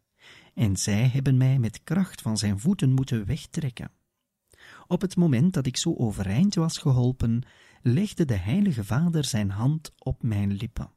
En 0.53 0.77
zij 0.77 1.07
hebben 1.07 1.37
mij 1.37 1.59
met 1.59 1.83
kracht 1.83 2.21
van 2.21 2.37
zijn 2.37 2.59
voeten 2.59 2.91
moeten 2.91 3.25
wegtrekken. 3.25 3.91
Op 4.87 5.01
het 5.01 5.15
moment 5.15 5.53
dat 5.53 5.65
ik 5.65 5.77
zo 5.77 5.95
overeind 5.95 6.55
was 6.55 6.77
geholpen, 6.77 7.43
legde 7.81 8.25
de 8.25 8.37
heilige 8.37 8.83
vader 8.83 9.23
zijn 9.25 9.49
hand 9.49 9.93
op 9.97 10.23
mijn 10.23 10.53
lippen. 10.53 10.91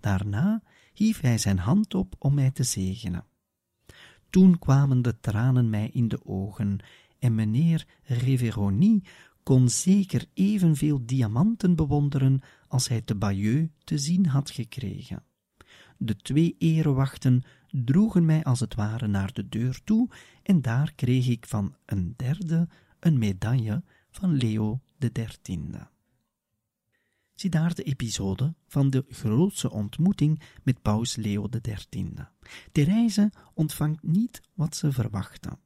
Daarna 0.00 0.62
hief 0.92 1.20
hij 1.20 1.38
zijn 1.38 1.58
hand 1.58 1.94
op 1.94 2.14
om 2.18 2.34
mij 2.34 2.50
te 2.50 2.62
zegenen. 2.62 3.24
Toen 4.30 4.58
kwamen 4.58 5.02
de 5.02 5.20
tranen 5.20 5.70
mij 5.70 5.90
in 5.92 6.08
de 6.08 6.24
ogen 6.26 6.78
en 7.18 7.34
meneer 7.34 7.86
Reveroni 8.02 9.02
kon 9.42 9.68
zeker 9.68 10.26
evenveel 10.34 11.06
diamanten 11.06 11.76
bewonderen 11.76 12.40
als 12.68 12.88
hij 12.88 13.00
te 13.00 13.14
Bayeux 13.14 13.70
te 13.84 13.98
zien 13.98 14.26
had 14.26 14.50
gekregen. 14.50 15.22
De 15.98 16.16
twee 16.16 16.56
erewachten 16.58 17.42
droegen 17.70 18.24
mij 18.24 18.44
als 18.44 18.60
het 18.60 18.74
ware 18.74 19.06
naar 19.06 19.32
de 19.32 19.48
deur 19.48 19.80
toe 19.84 20.08
en 20.42 20.62
daar 20.62 20.92
kreeg 20.94 21.28
ik 21.28 21.46
van 21.46 21.74
een 21.86 22.14
derde 22.16 22.68
een 23.00 23.18
medaille 23.18 23.82
van 24.10 24.34
Leo 24.34 24.80
de 24.96 25.12
dertiende. 25.12 25.88
Zie 27.34 27.50
daar 27.50 27.74
de 27.74 27.82
episode 27.82 28.54
van 28.66 28.90
de 28.90 29.04
grootste 29.08 29.70
ontmoeting 29.70 30.42
met 30.62 30.82
paus 30.82 31.16
Leo 31.16 31.48
XIII. 31.48 32.14
Therese 32.72 33.32
ontvangt 33.54 34.02
niet 34.02 34.40
wat 34.54 34.76
ze 34.76 34.92
verwachtte. 34.92 35.58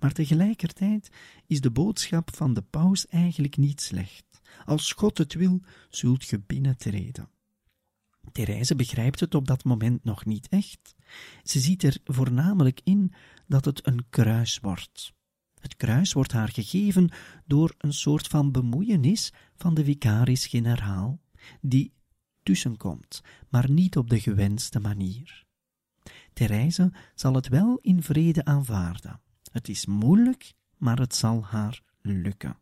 Maar 0.00 0.12
tegelijkertijd 0.12 1.10
is 1.46 1.60
de 1.60 1.70
boodschap 1.70 2.34
van 2.34 2.54
de 2.54 2.62
paus 2.62 3.06
eigenlijk 3.06 3.56
niet 3.56 3.80
slecht. 3.80 4.40
Als 4.64 4.92
God 4.92 5.18
het 5.18 5.34
wil, 5.34 5.60
zult 5.90 6.24
ge 6.24 6.40
binnentreden. 6.46 7.28
Therese 8.32 8.74
begrijpt 8.74 9.20
het 9.20 9.34
op 9.34 9.46
dat 9.46 9.64
moment 9.64 10.04
nog 10.04 10.24
niet 10.24 10.48
echt. 10.48 10.94
Ze 11.42 11.60
ziet 11.60 11.82
er 11.82 11.96
voornamelijk 12.04 12.80
in 12.84 13.12
dat 13.46 13.64
het 13.64 13.86
een 13.86 14.06
kruis 14.10 14.58
wordt. 14.58 15.12
Het 15.60 15.76
kruis 15.76 16.12
wordt 16.12 16.32
haar 16.32 16.48
gegeven 16.48 17.10
door 17.46 17.74
een 17.78 17.92
soort 17.92 18.26
van 18.26 18.52
bemoeienis 18.52 19.32
van 19.56 19.74
de 19.74 19.84
vicaris-generaal, 19.84 21.20
die 21.60 21.92
tussenkomt, 22.42 23.22
maar 23.48 23.70
niet 23.70 23.96
op 23.96 24.10
de 24.10 24.20
gewenste 24.20 24.80
manier. 24.80 25.44
Therese 26.32 26.92
zal 27.14 27.34
het 27.34 27.48
wel 27.48 27.78
in 27.80 28.02
vrede 28.02 28.44
aanvaarden. 28.44 29.20
Het 29.54 29.68
is 29.68 29.86
moeilijk, 29.86 30.52
maar 30.76 30.98
het 30.98 31.14
zal 31.14 31.44
haar 31.44 31.82
lukken. 32.02 32.58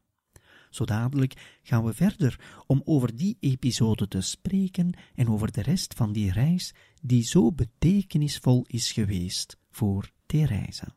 Zo 0.71 0.85
dadelijk 0.85 1.59
gaan 1.63 1.85
we 1.85 1.93
verder 1.93 2.63
om 2.67 2.83
over 2.85 3.17
die 3.17 3.37
episode 3.41 4.09
te 4.09 4.21
spreken 4.21 4.93
en 5.15 5.29
over 5.29 5.53
de 5.53 5.63
rest 5.63 5.95
van 5.95 6.13
die 6.13 6.33
reis 6.33 6.75
die 7.03 7.23
zo 7.23 7.53
betekenisvol 7.53 8.65
is 8.67 8.93
geweest 8.93 9.59
voor 9.71 10.11
Therese. 10.27 10.95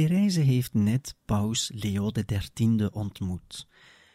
Therese 0.00 0.40
heeft 0.40 0.74
net 0.74 1.16
paus 1.24 1.70
Leo 1.74 2.10
XIII 2.10 2.86
ontmoet, 2.92 3.66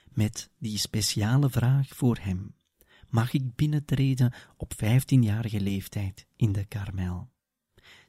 met 0.09 0.49
die 0.57 0.77
speciale 0.77 1.49
vraag 1.49 1.87
voor 1.87 2.17
hem. 2.21 2.55
Mag 3.09 3.33
ik 3.33 3.55
binnentreden 3.55 4.33
op 4.57 4.73
vijftienjarige 4.77 5.61
leeftijd 5.61 6.27
in 6.35 6.51
de 6.51 6.65
Karmel? 6.65 7.29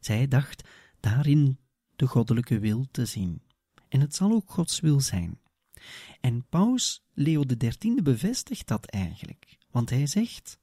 Zij 0.01 0.29
dacht 0.29 0.69
daarin 1.01 1.59
de 1.97 2.07
goddelijke 2.07 2.59
wil 2.59 2.87
te 2.91 3.05
zien. 3.05 3.43
En 3.89 4.01
het 4.01 4.15
zal 4.15 4.33
ook 4.33 4.51
Gods 4.51 4.81
wil 4.81 5.01
zijn. 5.01 5.41
En 6.21 6.47
paus 6.49 7.05
Leo 7.15 7.43
XIII 7.57 8.03
bevestigt 8.03 8.67
dat 8.69 8.87
eigenlijk, 8.87 9.59
want 9.71 9.91
hij 9.91 10.07
zegt, 10.07 10.59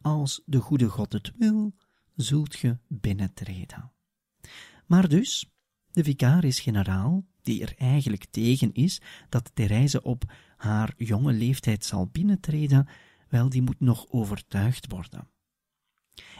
als 0.00 0.42
de 0.44 0.58
goede 0.58 0.88
God 0.88 1.12
het 1.12 1.32
wil, 1.36 1.74
zult 2.16 2.56
ge 2.56 2.78
binnentreden. 2.88 3.92
Maar 4.86 5.08
dus, 5.08 5.51
de 5.92 6.04
vicaris-generaal, 6.04 7.24
die 7.42 7.62
er 7.62 7.74
eigenlijk 7.76 8.24
tegen 8.30 8.72
is 8.72 9.00
dat 9.28 9.50
Therese 9.54 10.02
op 10.02 10.32
haar 10.56 10.94
jonge 10.96 11.32
leeftijd 11.32 11.84
zal 11.84 12.06
binnentreden, 12.06 12.88
wel, 13.28 13.48
die 13.48 13.62
moet 13.62 13.80
nog 13.80 14.06
overtuigd 14.10 14.90
worden. 14.90 15.28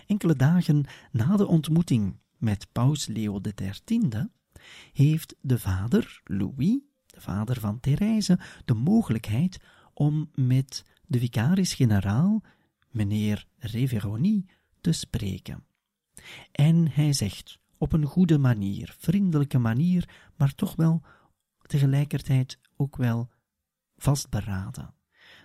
Enkele 0.06 0.36
dagen 0.36 0.84
na 1.10 1.36
de 1.36 1.46
ontmoeting 1.46 2.18
met 2.38 2.66
paus 2.72 3.06
Leo 3.06 3.40
XIII 3.40 4.28
heeft 4.92 5.34
de 5.40 5.58
vader, 5.58 6.20
Louis, 6.24 6.78
de 7.06 7.20
vader 7.20 7.60
van 7.60 7.80
Therese, 7.80 8.38
de 8.64 8.74
mogelijkheid 8.74 9.58
om 9.94 10.30
met 10.34 10.84
de 11.06 11.18
vicaris-generaal, 11.18 12.42
meneer 12.90 13.46
Reveroni, 13.58 14.46
te 14.80 14.92
spreken. 14.92 15.64
En 16.52 16.90
hij 16.90 17.12
zegt, 17.12 17.58
op 17.82 17.92
een 17.92 18.04
goede 18.04 18.38
manier, 18.38 18.94
vriendelijke 18.98 19.58
manier, 19.58 20.08
maar 20.36 20.54
toch 20.54 20.76
wel 20.76 21.02
tegelijkertijd 21.66 22.58
ook 22.76 22.96
wel 22.96 23.30
vastberaden. 23.96 24.94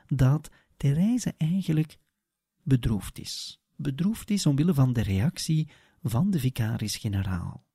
Dat 0.08 0.50
Therese 0.76 1.34
eigenlijk 1.38 1.97
bedroefd 2.63 3.19
is. 3.19 3.62
Bedroefd 3.76 4.30
is 4.30 4.45
omwille 4.45 4.73
van 4.73 4.93
de 4.93 5.02
reactie 5.02 5.69
van 6.02 6.32
de 6.32 6.39
vicaris-generaal. 6.39 7.65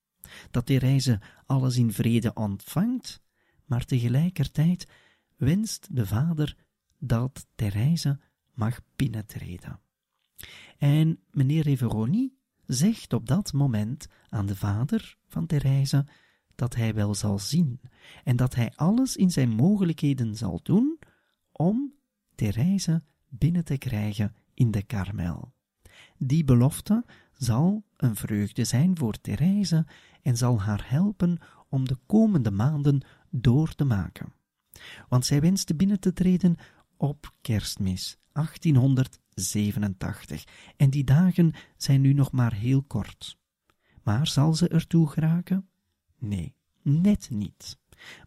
Dat 0.50 0.66
Therese 0.66 1.20
alles 1.46 1.76
in 1.76 1.92
vrede 1.92 2.34
ontvangt, 2.34 3.22
maar 3.64 3.84
tegelijkertijd 3.84 4.88
wenst 5.36 5.96
de 5.96 6.06
vader 6.06 6.56
dat 6.98 7.46
Therese 7.54 8.20
mag 8.54 8.80
binnentreden. 8.96 9.80
En 10.78 11.22
meneer 11.30 11.66
Everoni 11.66 12.40
zegt 12.66 13.12
op 13.12 13.26
dat 13.26 13.52
moment 13.52 14.06
aan 14.28 14.46
de 14.46 14.56
vader 14.56 15.16
van 15.28 15.46
Therese 15.46 16.06
dat 16.54 16.74
hij 16.74 16.94
wel 16.94 17.14
zal 17.14 17.38
zien 17.38 17.80
en 18.24 18.36
dat 18.36 18.54
hij 18.54 18.72
alles 18.74 19.16
in 19.16 19.30
zijn 19.30 19.50
mogelijkheden 19.50 20.36
zal 20.36 20.60
doen 20.62 20.98
om 21.52 21.94
Therese 22.34 23.02
binnen 23.28 23.64
te 23.64 23.78
krijgen 23.78 24.34
in 24.54 24.70
de 24.70 24.82
karmel. 24.82 25.52
Die 26.18 26.44
belofte 26.44 27.04
zal 27.32 27.84
een 27.96 28.16
vreugde 28.16 28.64
zijn 28.64 28.98
voor 28.98 29.20
Therese 29.20 29.86
en 30.22 30.36
zal 30.36 30.60
haar 30.60 30.84
helpen 30.90 31.38
om 31.68 31.88
de 31.88 31.98
komende 32.06 32.50
maanden 32.50 33.00
door 33.30 33.74
te 33.74 33.84
maken. 33.84 34.32
Want 35.08 35.26
zij 35.26 35.40
wenste 35.40 35.74
binnen 35.74 36.00
te 36.00 36.12
treden 36.12 36.56
op 36.96 37.34
kerstmis 37.40 38.18
1887 39.34 40.44
en 40.76 40.90
die 40.90 41.04
dagen 41.04 41.52
zijn 41.76 42.00
nu 42.00 42.12
nog 42.12 42.32
maar 42.32 42.54
heel 42.54 42.82
kort. 42.82 43.38
Maar 44.02 44.26
zal 44.26 44.54
ze 44.54 44.68
ertoe 44.68 45.08
geraken? 45.08 45.68
Nee, 46.18 46.54
net 46.82 47.30
niet. 47.30 47.78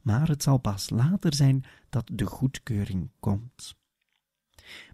Maar 0.02 0.28
het 0.28 0.44
zal 0.44 0.58
pas 0.58 0.90
later 0.90 1.34
zijn 1.34 1.64
dat 1.90 2.10
de 2.14 2.26
goedkeuring 2.26 3.12
komt. 3.20 3.76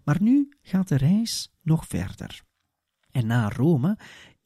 Maar 0.04 0.22
nu 0.22 0.50
gaat 0.62 0.88
de 0.88 0.98
reis 0.98 1.52
nog 1.62 1.88
verder. 1.88 2.44
En 3.12 3.28
na 3.28 3.50
Rome 3.50 3.98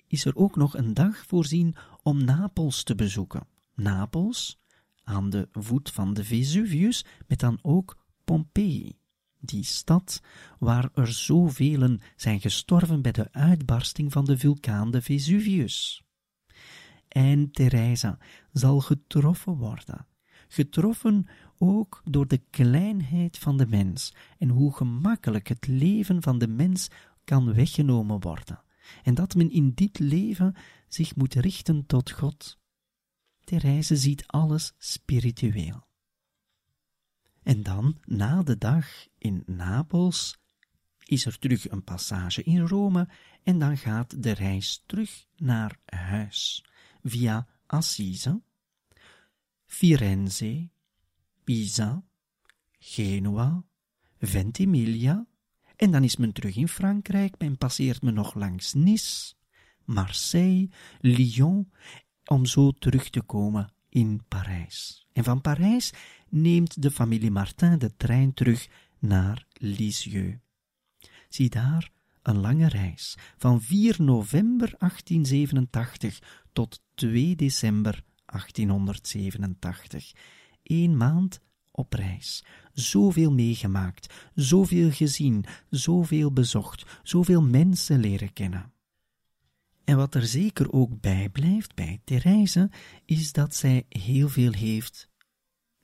is 0.07 0.25
er 0.25 0.35
ook 0.35 0.55
nog 0.55 0.77
een 0.77 0.93
dag 0.93 1.25
voorzien 1.25 1.75
om 2.03 2.23
Napels 2.23 2.83
te 2.83 2.95
bezoeken. 2.95 3.47
Napels, 3.73 4.59
aan 5.03 5.29
de 5.29 5.47
voet 5.51 5.91
van 5.91 6.13
de 6.13 6.23
Vesuvius, 6.23 7.05
met 7.27 7.39
dan 7.39 7.59
ook 7.61 7.97
Pompeii. 8.23 8.99
Die 9.45 9.63
stad 9.63 10.21
waar 10.59 10.89
er 10.93 11.13
zoveel 11.13 11.97
zijn 12.15 12.41
gestorven 12.41 13.01
bij 13.01 13.11
de 13.11 13.31
uitbarsting 13.31 14.11
van 14.11 14.25
de 14.25 14.37
vulkaan 14.37 14.91
de 14.91 15.01
Vesuvius. 15.01 16.03
En 17.07 17.51
Theresa 17.51 18.17
zal 18.51 18.79
getroffen 18.79 19.57
worden, 19.57 20.07
getroffen 20.47 21.27
ook 21.57 22.01
door 22.03 22.27
de 22.27 22.41
kleinheid 22.49 23.37
van 23.37 23.57
de 23.57 23.67
mens 23.67 24.13
en 24.37 24.49
hoe 24.49 24.75
gemakkelijk 24.75 25.47
het 25.47 25.67
leven 25.67 26.21
van 26.21 26.37
de 26.37 26.47
mens 26.47 26.87
kan 27.23 27.53
weggenomen 27.53 28.19
worden, 28.19 28.63
en 29.03 29.13
dat 29.13 29.35
men 29.35 29.51
in 29.51 29.71
dit 29.75 29.99
leven 29.99 30.55
zich 30.87 31.15
moet 31.15 31.33
richten 31.33 31.85
tot 31.85 32.11
God. 32.11 32.59
Therese 33.43 33.95
ziet 33.95 34.27
alles 34.27 34.73
spiritueel. 34.77 35.84
En 37.45 37.63
dan, 37.63 37.97
na 38.05 38.43
de 38.43 38.57
dag 38.57 38.87
in 39.17 39.43
Napels, 39.45 40.37
is 41.03 41.25
er 41.25 41.39
terug 41.39 41.69
een 41.69 41.83
passage 41.83 42.43
in 42.43 42.59
Rome 42.59 43.09
en 43.43 43.59
dan 43.59 43.77
gaat 43.77 44.23
de 44.23 44.31
reis 44.31 44.83
terug 44.85 45.25
naar 45.35 45.77
huis, 45.85 46.65
via 47.03 47.47
Assise, 47.65 48.41
Firenze, 49.65 50.69
Pisa, 51.43 52.03
Genua, 52.79 53.63
Ventimiglia, 54.19 55.27
en 55.75 55.91
dan 55.91 56.03
is 56.03 56.15
men 56.15 56.33
terug 56.33 56.55
in 56.55 56.67
Frankrijk, 56.67 57.35
men 57.37 57.57
passeert 57.57 58.01
men 58.01 58.13
nog 58.13 58.33
langs 58.33 58.73
Nice, 58.73 59.33
Marseille, 59.83 60.69
Lyon, 60.99 61.71
om 62.25 62.45
zo 62.45 62.71
terug 62.71 63.09
te 63.09 63.21
komen 63.21 63.73
in 63.89 64.23
Parijs. 64.27 65.07
En 65.13 65.23
van 65.23 65.41
Parijs 65.41 65.91
neemt 66.29 66.81
de 66.81 66.91
familie 66.91 67.31
Martin 67.31 67.77
de 67.77 67.95
trein 67.97 68.33
terug 68.33 68.67
naar 68.99 69.45
Lisieux. 69.53 70.37
Zie 71.29 71.49
daar 71.49 71.91
een 72.21 72.37
lange 72.37 72.67
reis 72.67 73.17
van 73.37 73.61
4 73.61 73.95
november 74.01 74.73
1887 74.77 76.45
tot 76.53 76.81
2 76.93 77.35
december 77.35 78.03
1887. 78.25 80.11
Eén 80.63 80.97
maand 80.97 81.39
op 81.71 81.93
reis. 81.93 82.43
Zoveel 82.73 83.31
meegemaakt, 83.31 84.13
zoveel 84.35 84.91
gezien, 84.91 85.45
zoveel 85.69 86.31
bezocht, 86.31 86.99
zoveel 87.03 87.41
mensen 87.41 87.99
leren 87.99 88.33
kennen. 88.33 88.73
En 89.83 89.97
wat 89.97 90.15
er 90.15 90.27
zeker 90.27 90.71
ook 90.71 91.01
bij 91.01 91.29
blijft 91.29 91.75
bij 91.75 92.01
Therese, 92.03 92.69
is 93.05 93.31
dat 93.31 93.55
zij 93.55 93.85
heel 93.89 94.29
veel 94.29 94.51
heeft 94.51 95.09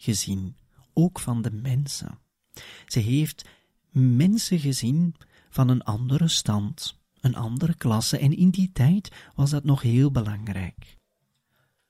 gezien, 0.02 0.56
ook 0.94 1.20
van 1.20 1.42
de 1.42 1.52
mensen. 1.52 2.20
Ze 2.86 3.00
heeft 3.00 3.50
mensen 3.92 4.60
gezien 4.60 5.16
van 5.50 5.70
een 5.70 5.84
andere 5.84 6.28
stand, 6.28 7.00
een 7.20 7.36
andere 7.36 7.76
klasse, 7.76 8.18
en 8.18 8.38
in 8.38 8.50
die 8.50 8.72
tijd 8.72 9.12
was 9.36 9.50
dat 9.50 9.64
nog 9.64 9.82
heel 9.82 10.12
belangrijk. 10.12 10.98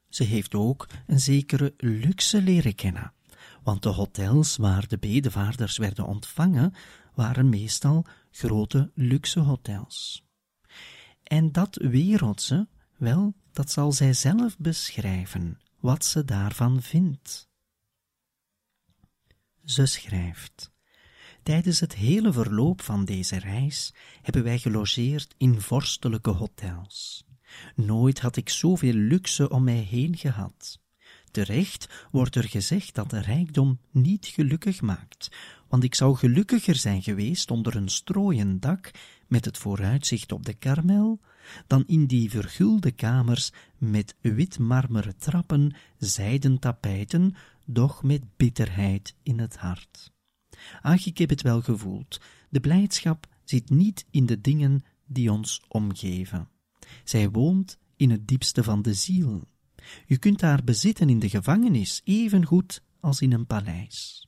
Ze 0.10 0.24
heeft 0.24 0.56
ook 0.56 0.88
een 1.08 1.20
zekere 1.20 1.74
luxe 1.78 2.42
leren 2.42 2.76
kennen, 2.76 3.14
want 3.64 3.84
de 3.84 3.90
hotels 3.90 4.58
waar 4.58 4.88
de 4.88 4.98
bedevaarders 4.98 5.78
werden 5.78 6.06
ontvangen, 6.06 6.74
waren 7.16 7.50
meestal 7.50 8.06
grote 8.32 8.92
luxe 8.96 9.40
hotels. 9.40 10.26
En 11.24 11.52
dat 11.52 11.76
wereldse, 11.76 12.68
wel, 12.98 13.34
dat 13.52 13.72
zal 13.72 13.92
zij 13.92 14.14
zelf 14.14 14.58
beschrijven, 14.58 15.60
wat 15.80 16.06
ze 16.06 16.26
daarvan 16.26 16.82
vindt. 16.82 17.51
Ze 19.66 19.86
schrijft: 19.86 20.72
Tijdens 21.44 21.80
het 21.80 21.96
hele 21.96 22.34
verloop 22.34 22.82
van 22.82 23.06
deze 23.06 23.40
reis 23.40 23.94
hebben 24.22 24.44
wij 24.44 24.60
gelogeerd 24.60 25.34
in 25.38 25.62
vorstelijke 25.62 26.30
hotels. 26.30 27.26
Nooit 27.76 28.20
had 28.20 28.36
ik 28.36 28.50
zoveel 28.50 28.94
luxe 28.94 29.50
om 29.50 29.64
mij 29.64 29.88
heen 29.90 30.18
gehad. 30.18 30.80
Terecht 31.32 32.08
wordt 32.12 32.36
er 32.36 32.44
gezegd 32.44 32.96
dat 32.96 33.10
de 33.10 33.20
rijkdom 33.20 33.80
niet 33.92 34.26
gelukkig 34.26 34.82
maakt, 34.82 35.32
want 35.68 35.84
ik 35.84 35.96
zou 35.96 36.16
gelukkiger 36.16 36.76
zijn 36.76 37.02
geweest 37.02 37.52
onder 37.52 37.76
een 37.76 37.90
strooien 37.90 38.60
dak 38.60 38.92
met 39.28 39.46
het 39.46 39.58
vooruitzicht 39.58 40.32
op 40.32 40.46
de 40.46 40.54
karmel, 40.54 41.20
dan 41.68 41.84
in 41.88 42.06
die 42.06 42.30
vergulde 42.30 42.92
kamers 42.92 43.52
met 43.78 44.16
wit 44.22 44.60
marmeren 44.60 45.18
trappen, 45.18 45.76
zijden 45.98 46.60
tapijten, 46.60 47.36
doch 47.74 48.04
met 48.04 48.38
bitterheid 48.38 49.16
in 49.24 49.40
het 49.40 49.58
hart. 49.58 50.12
Ach, 50.82 51.06
ik 51.06 51.18
heb 51.18 51.30
het 51.30 51.42
wel 51.42 51.62
gevoeld, 51.62 52.22
de 52.50 52.60
blijdschap 52.60 53.28
zit 53.44 53.70
niet 53.70 54.06
in 54.12 54.26
de 54.26 54.42
dingen 54.42 54.84
die 55.06 55.32
ons 55.32 55.62
omgeven. 55.68 56.50
Zij 57.04 57.30
woont 57.30 57.78
in 57.96 58.10
het 58.10 58.28
diepste 58.28 58.64
van 58.64 58.82
de 58.82 58.94
ziel. 58.94 59.42
Je 60.06 60.18
kunt 60.18 60.42
haar 60.42 60.64
bezitten 60.64 61.10
in 61.10 61.20
de 61.20 61.30
gevangenis, 61.30 62.02
even 62.04 62.46
goed 62.46 62.84
als 63.00 63.22
in 63.22 63.32
een 63.32 63.46
paleis. 63.46 64.26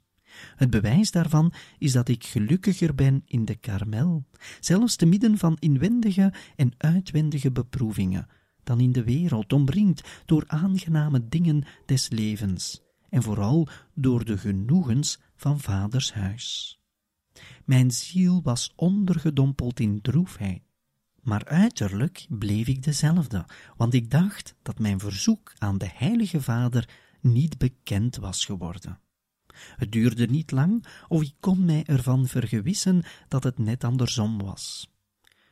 Het 0.56 0.70
bewijs 0.70 1.12
daarvan 1.12 1.54
is 1.78 1.92
dat 1.92 2.10
ik 2.10 2.24
gelukkiger 2.24 2.96
ben 2.96 3.22
in 3.26 3.46
de 3.46 3.56
karmel, 3.56 4.26
zelfs 4.60 4.96
te 4.96 5.06
midden 5.06 5.38
van 5.38 5.58
inwendige 5.60 6.34
en 6.56 6.74
uitwendige 6.78 7.52
beproevingen, 7.52 8.28
dan 8.64 8.80
in 8.80 8.92
de 8.92 9.04
wereld, 9.04 9.54
omringd 9.54 10.02
door 10.26 10.44
aangename 10.48 11.28
dingen 11.28 11.64
des 11.86 12.10
levens, 12.10 12.82
en 13.14 13.24
vooral 13.24 13.68
door 13.94 14.26
de 14.26 14.38
genoegens 14.38 15.20
van 15.36 15.60
vaders 15.60 16.14
huis. 16.14 16.80
Mijn 17.66 17.92
ziel 17.92 18.42
was 18.44 18.74
ondergedompeld 18.76 19.80
in 19.80 20.02
droefheid, 20.02 20.62
maar 21.22 21.46
uiterlijk 21.46 22.26
bleef 22.30 22.68
ik 22.68 22.84
dezelfde, 22.84 23.46
want 23.78 23.94
ik 23.94 24.12
dacht 24.12 24.56
dat 24.62 24.80
mijn 24.80 25.00
verzoek 25.00 25.54
aan 25.58 25.78
de 25.78 25.90
Heilige 25.94 26.42
Vader 26.42 26.90
niet 27.22 27.58
bekend 27.58 28.16
was 28.16 28.46
geworden. 28.46 29.00
Het 29.76 29.92
duurde 29.92 30.26
niet 30.26 30.52
lang 30.52 30.86
of 31.08 31.22
ik 31.22 31.36
kon 31.40 31.66
mij 31.66 31.84
ervan 31.86 32.28
vergewissen 32.28 33.04
dat 33.28 33.44
het 33.44 33.58
net 33.58 33.84
andersom 33.84 34.42
was. 34.42 34.92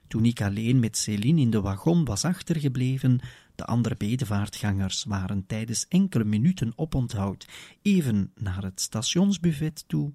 Toen 0.07 0.25
ik 0.25 0.41
alleen 0.41 0.79
met 0.79 0.97
Céline 0.97 1.41
in 1.41 1.49
de 1.49 1.61
wagon 1.61 2.05
was 2.05 2.25
achtergebleven, 2.25 3.19
de 3.55 3.65
andere 3.65 3.95
bedevaartgangers 3.95 5.03
waren 5.03 5.45
tijdens 5.45 5.87
enkele 5.87 6.23
minuten 6.23 6.73
oponthoud 6.75 7.47
even 7.81 8.31
naar 8.35 8.63
het 8.63 8.81
stationsbuffet 8.81 9.83
toe, 9.87 10.13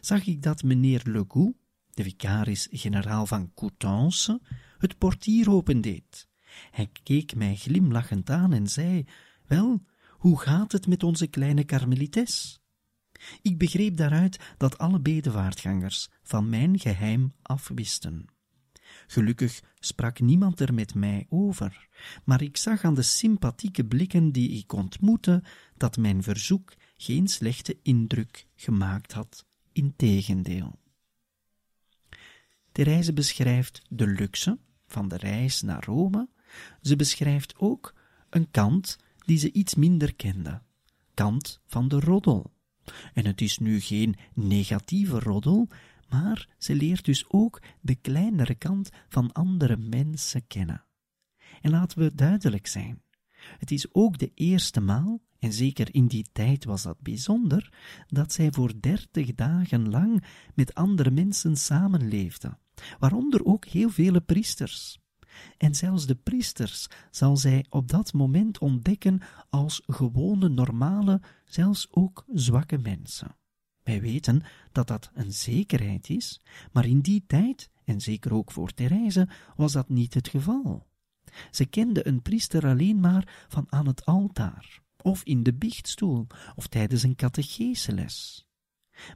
zag 0.00 0.26
ik 0.26 0.42
dat 0.42 0.62
meneer 0.62 1.00
Legout, 1.04 1.54
de 1.90 2.02
vicaris-generaal 2.02 3.26
van 3.26 3.52
Coutances, 3.54 4.38
het 4.78 4.98
portier 4.98 5.50
opendeed. 5.50 6.28
Hij 6.70 6.88
keek 7.02 7.34
mij 7.34 7.56
glimlachend 7.56 8.30
aan 8.30 8.52
en 8.52 8.68
zei, 8.68 9.04
wel, 9.46 9.82
hoe 10.10 10.40
gaat 10.40 10.72
het 10.72 10.86
met 10.86 11.02
onze 11.02 11.26
kleine 11.26 11.64
karmelites? 11.64 12.60
Ik 13.42 13.58
begreep 13.58 13.96
daaruit 13.96 14.54
dat 14.56 14.78
alle 14.78 15.00
bedevaartgangers 15.00 16.08
van 16.22 16.48
mijn 16.48 16.78
geheim 16.78 17.32
afwisten. 17.42 18.33
Gelukkig 19.14 19.62
sprak 19.78 20.20
niemand 20.20 20.60
er 20.60 20.74
met 20.74 20.94
mij 20.94 21.26
over, 21.28 21.88
maar 22.24 22.42
ik 22.42 22.56
zag 22.56 22.84
aan 22.84 22.94
de 22.94 23.02
sympathieke 23.02 23.84
blikken 23.84 24.32
die 24.32 24.50
ik 24.50 24.72
ontmoette 24.72 25.42
dat 25.76 25.96
mijn 25.96 26.22
verzoek 26.22 26.74
geen 26.96 27.28
slechte 27.28 27.78
indruk 27.82 28.46
gemaakt 28.54 29.12
had, 29.12 29.46
integendeel. 29.72 30.78
Therese 32.72 33.12
beschrijft 33.12 33.82
de 33.88 34.06
luxe 34.06 34.58
van 34.86 35.08
de 35.08 35.16
reis 35.16 35.62
naar 35.62 35.84
Rome. 35.84 36.28
Ze 36.82 36.96
beschrijft 36.96 37.54
ook 37.56 37.94
een 38.30 38.50
kant 38.50 38.98
die 39.26 39.38
ze 39.38 39.52
iets 39.52 39.74
minder 39.74 40.14
kende, 40.14 40.62
kant 41.14 41.60
van 41.66 41.88
de 41.88 42.00
roddel. 42.00 42.52
En 43.12 43.26
het 43.26 43.40
is 43.40 43.58
nu 43.58 43.80
geen 43.80 44.16
negatieve 44.32 45.18
roddel, 45.18 45.68
maar 46.14 46.48
ze 46.58 46.74
leert 46.74 47.04
dus 47.04 47.24
ook 47.28 47.62
de 47.80 47.94
kleinere 47.94 48.54
kant 48.54 48.90
van 49.08 49.32
andere 49.32 49.76
mensen 49.76 50.46
kennen. 50.46 50.84
En 51.60 51.70
laten 51.70 51.98
we 51.98 52.14
duidelijk 52.14 52.66
zijn, 52.66 53.02
het 53.58 53.70
is 53.70 53.94
ook 53.94 54.18
de 54.18 54.30
eerste 54.34 54.80
maal, 54.80 55.20
en 55.38 55.52
zeker 55.52 55.94
in 55.94 56.06
die 56.06 56.26
tijd 56.32 56.64
was 56.64 56.82
dat 56.82 57.00
bijzonder, 57.00 57.72
dat 58.06 58.32
zij 58.32 58.52
voor 58.52 58.72
dertig 58.80 59.34
dagen 59.34 59.90
lang 59.90 60.24
met 60.54 60.74
andere 60.74 61.10
mensen 61.10 61.56
samenleefde, 61.56 62.58
waaronder 62.98 63.44
ook 63.44 63.64
heel 63.64 63.90
vele 63.90 64.20
priesters. 64.20 64.98
En 65.56 65.74
zelfs 65.74 66.06
de 66.06 66.14
priesters 66.14 66.88
zal 67.10 67.36
zij 67.36 67.64
op 67.68 67.88
dat 67.88 68.12
moment 68.12 68.58
ontdekken 68.58 69.20
als 69.50 69.82
gewone, 69.86 70.48
normale, 70.48 71.20
zelfs 71.44 71.88
ook 71.90 72.24
zwakke 72.32 72.78
mensen. 72.78 73.36
Wij 73.84 74.00
weten 74.00 74.42
dat 74.72 74.86
dat 74.86 75.10
een 75.14 75.32
zekerheid 75.32 76.08
is, 76.10 76.40
maar 76.72 76.86
in 76.86 77.00
die 77.00 77.24
tijd, 77.26 77.70
en 77.84 78.00
zeker 78.00 78.34
ook 78.34 78.52
voor 78.52 78.74
Therese, 78.74 79.28
was 79.56 79.72
dat 79.72 79.88
niet 79.88 80.14
het 80.14 80.28
geval. 80.28 80.86
Ze 81.50 81.66
kende 81.66 82.06
een 82.06 82.22
priester 82.22 82.66
alleen 82.66 83.00
maar 83.00 83.46
van 83.48 83.66
aan 83.68 83.86
het 83.86 84.04
altaar, 84.04 84.82
of 85.02 85.22
in 85.22 85.42
de 85.42 85.54
biechtstoel, 85.54 86.26
of 86.54 86.66
tijdens 86.66 87.02
een 87.02 87.16
catecheseles. 87.16 88.46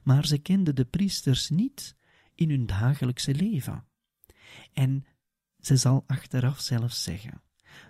Maar 0.03 0.25
ze 0.25 0.37
kende 0.37 0.73
de 0.73 0.85
priesters 0.85 1.49
niet 1.49 1.95
in 2.35 2.49
hun 2.49 2.65
dagelijkse 2.65 3.35
leven. 3.35 3.85
En 4.73 5.05
ze 5.59 5.77
zal 5.77 6.03
achteraf 6.07 6.59
zelfs 6.59 7.03
zeggen 7.03 7.41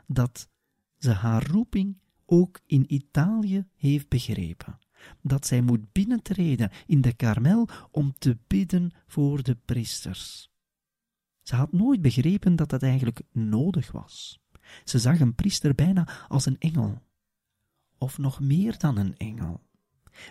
dat 0.07 0.49
ze 0.97 1.11
haar 1.11 1.47
roeping 1.47 1.99
ook 2.25 2.59
in 2.65 2.93
Italië 2.93 3.67
heeft 3.75 4.09
begrepen, 4.09 4.79
dat 5.21 5.45
zij 5.47 5.61
moet 5.61 5.91
binnentreden 5.91 6.71
in 6.85 7.01
de 7.01 7.13
karmel 7.13 7.67
om 7.91 8.13
te 8.17 8.37
bidden 8.47 8.91
voor 9.07 9.43
de 9.43 9.55
priesters. 9.65 10.51
Ze 11.41 11.55
had 11.55 11.71
nooit 11.71 12.01
begrepen 12.01 12.55
dat 12.55 12.69
dat 12.69 12.83
eigenlijk 12.83 13.21
nodig 13.31 13.91
was. 13.91 14.39
Ze 14.83 14.99
zag 14.99 15.19
een 15.19 15.35
priester 15.35 15.75
bijna 15.75 16.07
als 16.27 16.45
een 16.45 16.59
engel, 16.59 17.01
of 17.97 18.17
nog 18.17 18.39
meer 18.39 18.77
dan 18.77 18.97
een 18.97 19.17
engel. 19.17 19.61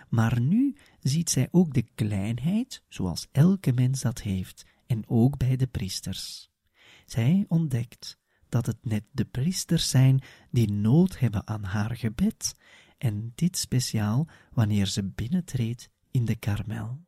Maar 0.09 0.41
nu 0.41 0.77
ziet 1.01 1.31
zij 1.31 1.49
ook 1.51 1.75
de 1.75 1.83
kleinheid, 1.83 2.83
zoals 2.89 3.29
elke 3.33 3.73
mens 3.73 4.01
dat 4.01 4.21
heeft, 4.21 4.67
en 4.87 5.03
ook 5.07 5.37
bij 5.37 5.57
de 5.57 5.67
priesters. 5.67 6.51
Zij 7.07 7.45
ontdekt 7.49 8.19
dat 8.49 8.67
het 8.67 8.79
net 8.83 9.05
de 9.11 9.25
priesters 9.25 9.91
zijn 9.91 10.23
die 10.51 10.73
nood 10.73 11.19
hebben 11.19 11.47
aan 11.47 11.65
haar 11.65 11.97
gebed, 11.97 12.55
en 12.99 13.33
dit 13.35 13.57
speciaal 13.57 14.29
wanneer 14.53 14.87
ze 14.87 15.05
binnentreedt 15.05 15.91
in 16.11 16.25
de 16.25 16.37
karmel. 16.37 17.07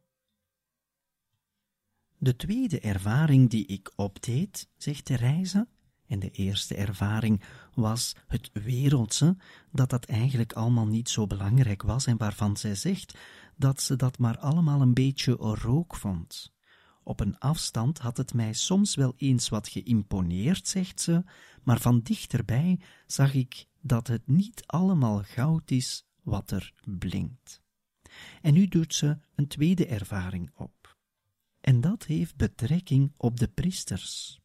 De 2.18 2.37
tweede 2.37 2.81
ervaring 2.81 3.50
die 3.50 3.66
ik 3.66 3.92
opdeed, 3.96 4.68
zegt 4.76 5.05
Therese, 5.05 5.68
en 6.07 6.18
de 6.18 6.31
eerste 6.31 6.74
ervaring 6.74 7.42
was 7.74 8.16
het 8.26 8.50
wereldse, 8.53 9.37
dat 9.72 9.90
dat 9.90 10.05
eigenlijk 10.05 10.53
allemaal 10.53 10.87
niet 10.87 11.09
zo 11.09 11.26
belangrijk 11.26 11.83
was 11.83 12.07
en 12.07 12.16
waarvan 12.16 12.57
zij 12.57 12.74
zegt 12.74 13.18
dat 13.57 13.83
ze 13.83 13.96
dat 13.96 14.18
maar 14.18 14.38
allemaal 14.38 14.81
een 14.81 14.94
beetje 14.94 15.33
rook 15.33 15.96
vond. 15.96 16.53
Op 17.03 17.20
een 17.20 17.38
afstand 17.38 17.98
had 17.98 18.16
het 18.16 18.35
mij 18.35 18.53
soms 18.53 18.94
wel 18.94 19.14
eens 19.16 19.48
wat 19.48 19.68
geïmponeerd, 19.68 20.68
zegt 20.68 21.00
ze, 21.00 21.24
maar 21.62 21.81
van 21.81 22.00
dichterbij 22.00 22.81
zag 23.07 23.35
ik 23.35 23.66
dat 23.80 24.06
het 24.06 24.26
niet 24.26 24.62
allemaal 24.66 25.22
goud 25.22 25.70
is 25.70 26.06
wat 26.22 26.50
er 26.50 26.72
blinkt. 26.84 27.62
En 28.42 28.54
nu 28.54 28.66
doet 28.66 28.94
ze 28.94 29.18
een 29.34 29.46
tweede 29.46 29.86
ervaring 29.86 30.50
op. 30.54 30.98
En 31.60 31.80
dat 31.80 32.04
heeft 32.04 32.36
betrekking 32.36 33.12
op 33.16 33.38
de 33.38 33.48
priesters. 33.48 34.40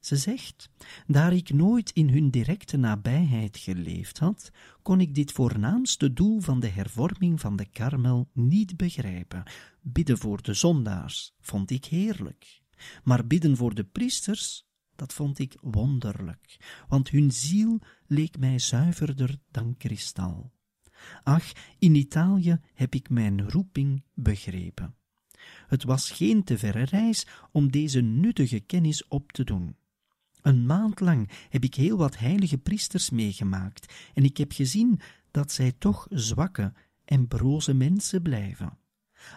Ze 0.00 0.16
zegt, 0.16 0.68
daar 1.06 1.32
ik 1.32 1.52
nooit 1.52 1.90
in 1.90 2.08
hun 2.08 2.30
directe 2.30 2.76
nabijheid 2.76 3.56
geleefd 3.56 4.18
had, 4.18 4.50
kon 4.82 5.00
ik 5.00 5.14
dit 5.14 5.32
voornaamste 5.32 6.12
doel 6.12 6.40
van 6.40 6.60
de 6.60 6.68
hervorming 6.68 7.40
van 7.40 7.56
de 7.56 7.66
karmel 7.66 8.30
niet 8.32 8.76
begrijpen. 8.76 9.42
Bidden 9.80 10.18
voor 10.18 10.42
de 10.42 10.54
zondaars 10.54 11.34
vond 11.40 11.70
ik 11.70 11.84
heerlijk, 11.84 12.62
maar 13.04 13.26
bidden 13.26 13.56
voor 13.56 13.74
de 13.74 13.84
priesters, 13.84 14.66
dat 14.94 15.12
vond 15.12 15.38
ik 15.38 15.56
wonderlijk, 15.60 16.56
want 16.88 17.08
hun 17.08 17.32
ziel 17.32 17.80
leek 18.08 18.38
mij 18.38 18.58
zuiverder 18.58 19.38
dan 19.50 19.76
kristal. 19.76 20.52
Ach, 21.22 21.52
in 21.78 21.94
Italië 21.94 22.60
heb 22.74 22.94
ik 22.94 23.10
mijn 23.10 23.50
roeping 23.50 24.02
begrepen. 24.14 24.94
Het 25.66 25.84
was 25.84 26.10
geen 26.10 26.44
te 26.44 26.58
verre 26.58 26.84
reis 26.84 27.26
om 27.52 27.70
deze 27.70 28.00
nuttige 28.00 28.60
kennis 28.60 29.08
op 29.08 29.32
te 29.32 29.44
doen. 29.44 29.76
Een 30.42 30.66
maand 30.66 31.00
lang 31.00 31.30
heb 31.48 31.64
ik 31.64 31.74
heel 31.74 31.96
wat 31.96 32.18
heilige 32.18 32.58
priesters 32.58 33.10
meegemaakt 33.10 33.94
en 34.14 34.24
ik 34.24 34.36
heb 34.36 34.52
gezien 34.52 35.00
dat 35.30 35.52
zij 35.52 35.72
toch 35.78 36.06
zwakke 36.10 36.72
en 37.04 37.28
broze 37.28 37.74
mensen 37.74 38.22
blijven. 38.22 38.78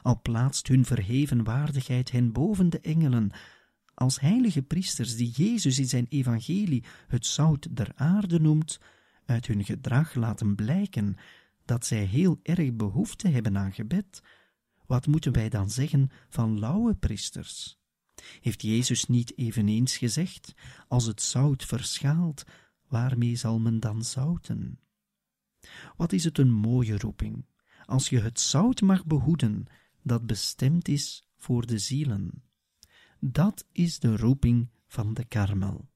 Al 0.01 0.21
plaatst 0.21 0.67
hun 0.67 0.86
verheven 0.86 1.43
waardigheid 1.43 2.12
hen 2.12 2.32
boven 2.32 2.69
de 2.69 2.79
engelen, 2.79 3.32
als 4.00 4.20
heilige 4.20 4.62
priesters 4.62 5.16
die 5.16 5.32
Jezus 5.32 5.80
in 5.80 5.88
zijn 5.88 6.06
evangelie 6.10 6.84
het 7.08 7.26
zout 7.26 7.76
der 7.76 7.92
aarde 7.96 8.40
noemt, 8.40 8.80
uit 9.26 9.46
hun 9.46 9.66
gedrag 9.66 10.14
laten 10.14 10.56
blijken 10.56 11.16
dat 11.66 11.86
zij 11.86 12.04
heel 12.04 12.40
erg 12.44 12.74
behoefte 12.74 13.28
hebben 13.28 13.58
aan 13.58 13.74
gebed, 13.74 14.22
wat 14.86 15.08
moeten 15.08 15.34
wij 15.34 15.50
dan 15.50 15.70
zeggen 15.70 16.10
van 16.30 16.60
lauwe 16.60 16.96
priesters? 16.96 17.80
Heeft 18.42 18.62
Jezus 18.62 19.06
niet 19.06 19.38
eveneens 19.38 19.98
gezegd, 19.98 20.54
als 20.88 21.06
het 21.06 21.22
zout 21.22 21.66
verschaalt, 21.66 22.44
waarmee 22.88 23.36
zal 23.36 23.60
men 23.60 23.80
dan 23.80 24.04
zouten? 24.04 24.80
Wat 25.98 26.14
is 26.14 26.24
het 26.24 26.38
een 26.38 26.52
mooie 26.52 26.98
roeping, 26.98 27.46
als 27.86 28.10
je 28.10 28.20
het 28.20 28.40
zout 28.40 28.82
mag 28.82 29.06
behoeden, 29.06 29.66
dat 30.04 30.26
bestemd 30.26 30.88
is 30.88 31.24
voor 31.38 31.66
de 31.66 31.78
zielen. 31.78 32.49
Dat 33.19 33.65
is 33.71 33.99
de 33.99 34.17
roeping 34.17 34.69
van 34.88 35.13
de 35.13 35.25
karmel. 35.25 35.89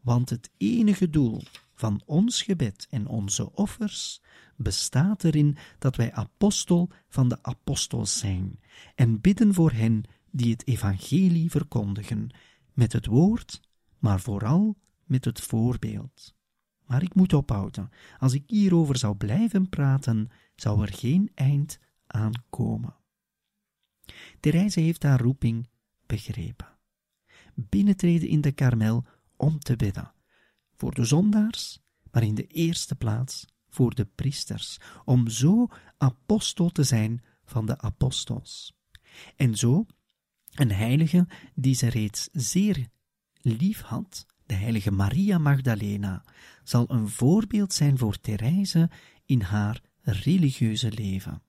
Want 0.00 0.30
het 0.30 0.50
enige 0.56 1.10
doel 1.10 1.42
van 1.74 2.02
ons 2.06 2.42
gebed 2.42 2.86
en 2.90 3.06
onze 3.06 3.52
offers 3.52 4.22
bestaat 4.56 5.24
erin 5.24 5.56
dat 5.78 5.96
wij 5.96 6.12
apostel 6.12 6.90
van 7.08 7.28
de 7.28 7.42
apostels 7.42 8.18
zijn 8.18 8.60
en 8.94 9.20
bidden 9.20 9.54
voor 9.54 9.70
hen 9.70 10.04
die 10.30 10.52
het 10.52 10.66
evangelie 10.66 11.50
verkondigen, 11.50 12.34
met 12.72 12.92
het 12.92 13.06
woord, 13.06 13.60
maar 13.98 14.20
vooral 14.20 14.76
met 15.04 15.24
het 15.24 15.40
voorbeeld. 15.40 16.34
Maar 16.86 17.02
ik 17.02 17.14
moet 17.14 17.32
ophouden. 17.32 17.90
Als 18.18 18.32
ik 18.32 18.42
hierover 18.46 18.96
zou 18.96 19.16
blijven 19.16 19.68
praten, 19.68 20.30
zou 20.56 20.82
er 20.82 20.92
geen 20.92 21.30
eind 21.34 21.78
aan 22.06 22.32
komen. 22.50 22.96
Therese 24.40 24.80
heeft 24.80 25.02
haar 25.02 25.20
roeping 25.20 25.68
begrepen. 26.14 26.78
Binnentreden 27.54 28.28
in 28.28 28.40
de 28.40 28.52
karmel 28.52 29.04
om 29.36 29.58
te 29.58 29.76
bidden. 29.76 30.12
Voor 30.74 30.94
de 30.94 31.04
zondaars, 31.04 31.80
maar 32.10 32.22
in 32.22 32.34
de 32.34 32.46
eerste 32.46 32.94
plaats 32.94 33.46
voor 33.68 33.94
de 33.94 34.04
priesters, 34.04 34.78
om 35.04 35.28
zo 35.28 35.66
apostel 35.96 36.70
te 36.70 36.82
zijn 36.82 37.22
van 37.44 37.66
de 37.66 37.78
apostels. 37.78 38.76
En 39.36 39.54
zo 39.54 39.86
een 40.54 40.72
heilige 40.72 41.26
die 41.54 41.74
ze 41.74 41.88
reeds 41.88 42.28
zeer 42.32 42.88
lief 43.40 43.80
had, 43.80 44.26
de 44.46 44.54
heilige 44.54 44.90
Maria 44.90 45.38
Magdalena, 45.38 46.24
zal 46.64 46.90
een 46.90 47.08
voorbeeld 47.08 47.72
zijn 47.72 47.98
voor 47.98 48.20
Therese 48.20 48.90
in 49.24 49.40
haar 49.40 49.80
religieuze 50.02 50.92
leven. 50.92 51.42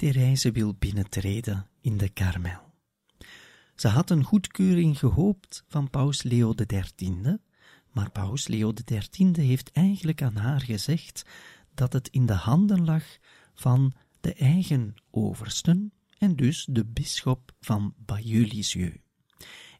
Therese 0.00 0.52
wil 0.52 0.74
binnentreden 0.78 1.66
in 1.80 1.96
de 1.96 2.08
Karmel. 2.08 2.72
Ze 3.74 3.88
had 3.88 4.10
een 4.10 4.24
goedkeuring 4.24 4.98
gehoopt 4.98 5.64
van 5.68 5.90
paus 5.90 6.22
Leo 6.22 6.54
XIII, 6.54 7.38
maar 7.92 8.10
paus 8.10 8.46
Leo 8.46 8.72
XIII 8.84 9.32
heeft 9.40 9.72
eigenlijk 9.72 10.22
aan 10.22 10.36
haar 10.36 10.60
gezegd 10.60 11.22
dat 11.74 11.92
het 11.92 12.08
in 12.08 12.26
de 12.26 12.32
handen 12.32 12.84
lag 12.84 13.04
van 13.54 13.92
de 14.20 14.34
eigen 14.34 14.94
oversten 15.10 15.92
en 16.18 16.36
dus 16.36 16.66
de 16.70 16.84
bisschop 16.84 17.52
van 17.60 17.94
Bayeux-Lisieux. 17.96 18.98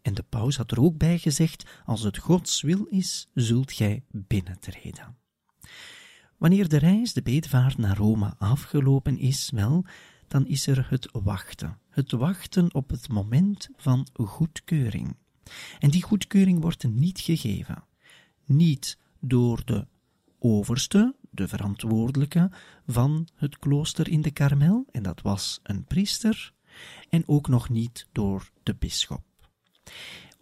En 0.03 0.15
de 0.15 0.23
paus 0.23 0.57
had 0.57 0.71
er 0.71 0.81
ook 0.81 0.97
bij 0.97 1.19
gezegd, 1.19 1.71
als 1.85 2.03
het 2.03 2.19
Gods 2.19 2.61
wil 2.63 2.85
is, 2.85 3.29
zult 3.35 3.73
gij 3.73 4.05
binnentreden. 4.11 5.17
Wanneer 6.41 6.69
de 6.69 6.77
reis, 6.77 7.13
de 7.13 7.23
bedevaart 7.23 7.79
naar 7.79 7.97
Rome 7.97 8.35
afgelopen 8.39 9.19
is, 9.19 9.51
wel, 9.55 9.85
dan 10.29 10.47
is 10.47 10.67
er 10.67 10.87
het 10.91 11.09
wachten. 11.13 11.79
Het 11.91 12.11
wachten 12.13 12.75
op 12.75 12.91
het 12.91 13.09
moment 13.09 13.69
van 13.77 14.07
goedkeuring. 14.13 15.17
En 15.79 15.91
die 15.91 16.03
goedkeuring 16.03 16.61
wordt 16.61 16.85
niet 16.89 17.21
gegeven. 17.21 17.85
Niet 18.45 18.99
door 19.19 19.63
de 19.65 19.87
overste, 20.39 21.15
de 21.31 21.49
verantwoordelijke 21.49 22.51
van 22.87 23.29
het 23.35 23.59
klooster 23.59 24.09
in 24.09 24.23
de 24.23 24.31
Karmel, 24.31 24.87
en 24.91 25.03
dat 25.03 25.21
was 25.21 25.61
een 25.63 25.85
priester, 25.85 26.53
en 27.09 27.23
ook 27.27 27.49
nog 27.49 27.69
niet 27.69 28.07
door 28.13 28.51
de 28.63 28.75
bisschop. 28.75 29.23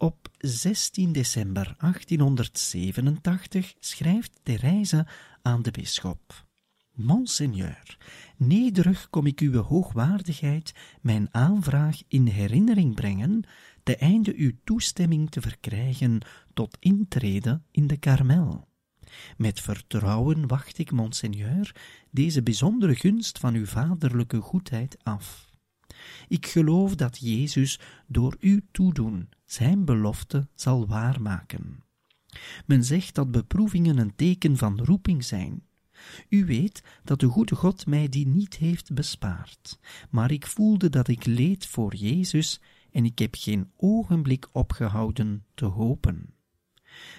Op 0.01 0.29
16 0.37 1.11
december 1.11 1.75
1887 1.77 3.73
schrijft 3.79 4.39
Therese 4.43 5.07
aan 5.41 5.61
de 5.61 5.71
bisschop. 5.71 6.45
Monseigneur, 6.93 7.97
nederig 8.37 9.09
kom 9.09 9.25
ik 9.25 9.39
uw 9.39 9.61
hoogwaardigheid 9.61 10.73
mijn 11.01 11.27
aanvraag 11.31 12.01
in 12.07 12.25
herinnering 12.25 12.95
brengen, 12.95 13.43
te 13.83 13.95
einde 13.95 14.33
uw 14.35 14.51
toestemming 14.63 15.31
te 15.31 15.41
verkrijgen 15.41 16.19
tot 16.53 16.77
intrede 16.79 17.61
in 17.71 17.87
de 17.87 17.97
Karmel. 17.97 18.67
Met 19.37 19.61
vertrouwen 19.61 20.47
wacht 20.47 20.77
ik, 20.77 20.91
monseigneur, 20.91 21.75
deze 22.11 22.43
bijzondere 22.43 22.95
gunst 22.95 23.39
van 23.39 23.53
uw 23.55 23.65
vaderlijke 23.65 24.39
goedheid 24.41 24.97
af. 25.03 25.49
Ik 26.27 26.45
geloof 26.45 26.95
dat 26.95 27.17
Jezus 27.21 27.79
door 28.07 28.35
uw 28.39 28.59
toedoen 28.71 29.29
zijn 29.51 29.85
belofte 29.85 30.47
zal 30.53 30.87
waarmaken. 30.87 31.83
Men 32.65 32.83
zegt 32.83 33.15
dat 33.15 33.31
beproevingen 33.31 33.97
een 33.97 34.15
teken 34.15 34.57
van 34.57 34.79
roeping 34.83 35.23
zijn. 35.23 35.63
U 36.29 36.45
weet 36.45 36.83
dat 37.03 37.19
de 37.19 37.27
goede 37.27 37.55
God 37.55 37.85
mij 37.85 38.09
die 38.09 38.27
niet 38.27 38.57
heeft 38.57 38.93
bespaard, 38.93 39.79
maar 40.09 40.31
ik 40.31 40.47
voelde 40.47 40.89
dat 40.89 41.07
ik 41.07 41.25
leed 41.25 41.65
voor 41.65 41.95
Jezus 41.95 42.61
en 42.91 43.05
ik 43.05 43.19
heb 43.19 43.35
geen 43.37 43.71
ogenblik 43.75 44.47
opgehouden 44.51 45.45
te 45.53 45.65
hopen. 45.65 46.33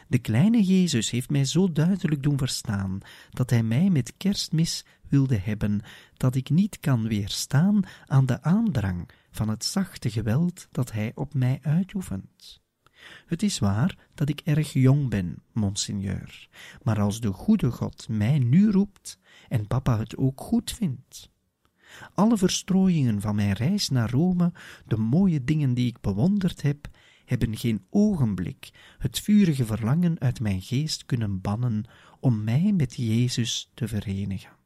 De 0.09 0.19
kleine 0.19 0.63
Jezus 0.63 1.11
heeft 1.11 1.31
mij 1.31 1.45
zo 1.45 1.73
duidelijk 1.73 2.23
doen 2.23 2.39
verstaan 2.39 2.99
dat 3.31 3.51
hij 3.51 3.63
mij 3.63 3.91
met 3.91 4.15
kerstmis 4.17 4.85
wilde 5.09 5.37
hebben, 5.37 5.81
dat 6.17 6.35
ik 6.35 6.51
niet 6.51 6.81
kan 6.81 7.09
weerstaan 7.09 7.81
aan 8.07 8.27
de 8.27 8.43
aandrang 8.43 9.09
van 9.31 9.49
het 9.49 9.65
zachte 9.65 10.11
geweld 10.11 10.69
dat 10.71 10.93
hij 10.93 11.13
op 11.15 11.35
mij 11.35 11.59
uitoefent. 11.63 12.61
Het 13.27 13.43
is 13.43 13.59
waar 13.59 13.99
dat 14.15 14.29
ik 14.29 14.41
erg 14.45 14.73
jong 14.73 15.09
ben, 15.09 15.43
monseigneur, 15.53 16.49
maar 16.83 17.01
als 17.01 17.21
de 17.21 17.33
goede 17.33 17.71
God 17.71 18.09
mij 18.09 18.39
nu 18.39 18.71
roept 18.71 19.19
en 19.49 19.67
papa 19.67 19.99
het 19.99 20.17
ook 20.17 20.41
goed 20.41 20.71
vindt. 20.73 21.31
Alle 22.15 22.37
verstrooiingen 22.37 23.21
van 23.21 23.35
mijn 23.35 23.53
reis 23.53 23.89
naar 23.89 24.11
Rome, 24.11 24.53
de 24.87 24.97
mooie 24.97 25.45
dingen 25.45 25.75
die 25.75 25.87
ik 25.87 26.01
bewonderd 26.01 26.63
heb, 26.63 26.89
hebben 27.25 27.57
geen 27.57 27.87
ogenblik 27.91 28.71
het 28.99 29.21
vurige 29.21 29.65
verlangen 29.65 30.21
uit 30.21 30.41
mijn 30.41 30.63
geest 30.63 31.07
kunnen 31.07 31.41
bannen 31.41 31.85
om 32.21 32.45
mij 32.45 32.73
met 32.77 32.95
Jezus 32.97 33.71
te 33.75 33.89
verenigen. 33.89 34.60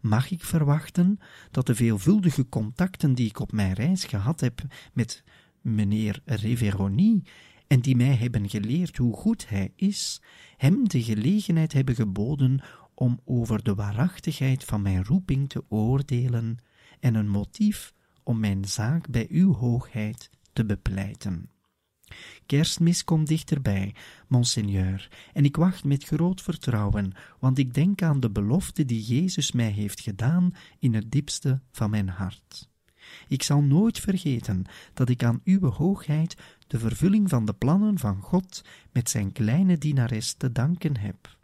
Mag 0.00 0.30
ik 0.30 0.44
verwachten 0.44 1.18
dat 1.50 1.66
de 1.66 1.74
veelvuldige 1.74 2.48
contacten 2.48 3.14
die 3.14 3.28
ik 3.28 3.40
op 3.40 3.52
mijn 3.52 3.72
reis 3.72 4.04
gehad 4.04 4.40
heb 4.40 4.60
met 4.92 5.22
meneer 5.60 6.20
Reveroni 6.24 7.22
en 7.66 7.80
die 7.80 7.96
mij 7.96 8.14
hebben 8.14 8.48
geleerd 8.48 8.96
hoe 8.96 9.16
goed 9.16 9.48
hij 9.48 9.72
is, 9.76 10.20
hem 10.56 10.88
de 10.88 11.02
gelegenheid 11.02 11.72
hebben 11.72 11.94
geboden 11.94 12.60
om 12.94 13.20
over 13.24 13.62
de 13.62 13.74
waarachtigheid 13.74 14.64
van 14.64 14.82
mijn 14.82 15.04
roeping 15.04 15.48
te 15.48 15.64
oordelen 15.68 16.58
en 17.00 17.14
een 17.14 17.28
motief 17.28 17.94
om 18.22 18.40
mijn 18.40 18.64
zaak 18.64 19.08
bij 19.08 19.26
uw 19.30 19.54
hoogheid 19.54 20.30
te 20.52 20.66
bepleiten. 20.66 21.50
Kerstmis 22.46 23.04
komt 23.04 23.26
dichterbij, 23.26 23.94
monseigneur, 24.28 25.08
en 25.32 25.44
ik 25.44 25.56
wacht 25.56 25.84
met 25.84 26.04
groot 26.04 26.42
vertrouwen, 26.42 27.12
want 27.38 27.58
ik 27.58 27.74
denk 27.74 28.02
aan 28.02 28.20
de 28.20 28.30
belofte 28.30 28.84
die 28.84 29.02
Jezus 29.02 29.52
mij 29.52 29.70
heeft 29.70 30.00
gedaan 30.00 30.54
in 30.78 30.94
het 30.94 31.10
diepste 31.10 31.60
van 31.72 31.90
mijn 31.90 32.08
hart. 32.08 32.68
Ik 33.28 33.42
zal 33.42 33.62
nooit 33.62 34.00
vergeten 34.00 34.64
dat 34.94 35.08
ik 35.08 35.24
aan 35.24 35.40
uw 35.44 35.70
hoogheid 35.70 36.36
de 36.66 36.78
vervulling 36.78 37.28
van 37.28 37.44
de 37.44 37.54
plannen 37.54 37.98
van 37.98 38.20
God 38.20 38.64
met 38.92 39.10
zijn 39.10 39.32
kleine 39.32 39.78
dienares 39.78 40.34
te 40.34 40.52
danken 40.52 40.96
heb. 40.96 41.35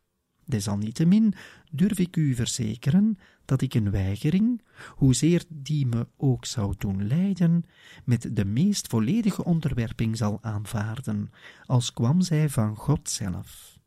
Desalniettemin 0.52 1.34
durf 1.70 1.98
ik 1.98 2.16
u 2.16 2.34
verzekeren 2.34 3.18
dat 3.44 3.62
ik 3.62 3.74
een 3.74 3.90
weigering, 3.90 4.62
hoezeer 4.94 5.44
die 5.48 5.86
me 5.86 6.08
ook 6.16 6.44
zou 6.44 6.74
doen 6.78 7.06
lijden, 7.06 7.64
met 8.04 8.36
de 8.36 8.44
meest 8.44 8.86
volledige 8.86 9.44
onderwerping 9.44 10.16
zal 10.16 10.38
aanvaarden, 10.42 11.30
als 11.66 11.92
kwam 11.92 12.20
zij 12.20 12.48
van 12.48 12.76
God 12.76 13.10
zelf. 13.10 13.78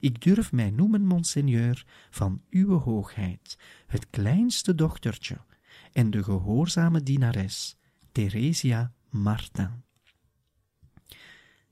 Ik 0.00 0.22
durf 0.22 0.52
mij 0.52 0.70
noemen, 0.70 1.06
monseigneur, 1.06 1.84
van 2.10 2.42
uwe 2.50 2.74
hoogheid, 2.74 3.58
het 3.86 4.10
kleinste 4.10 4.74
dochtertje 4.74 5.38
en 5.92 6.10
de 6.10 6.22
gehoorzame 6.22 7.02
dienares, 7.02 7.76
Theresia 8.12 8.92
Martin. 9.10 9.70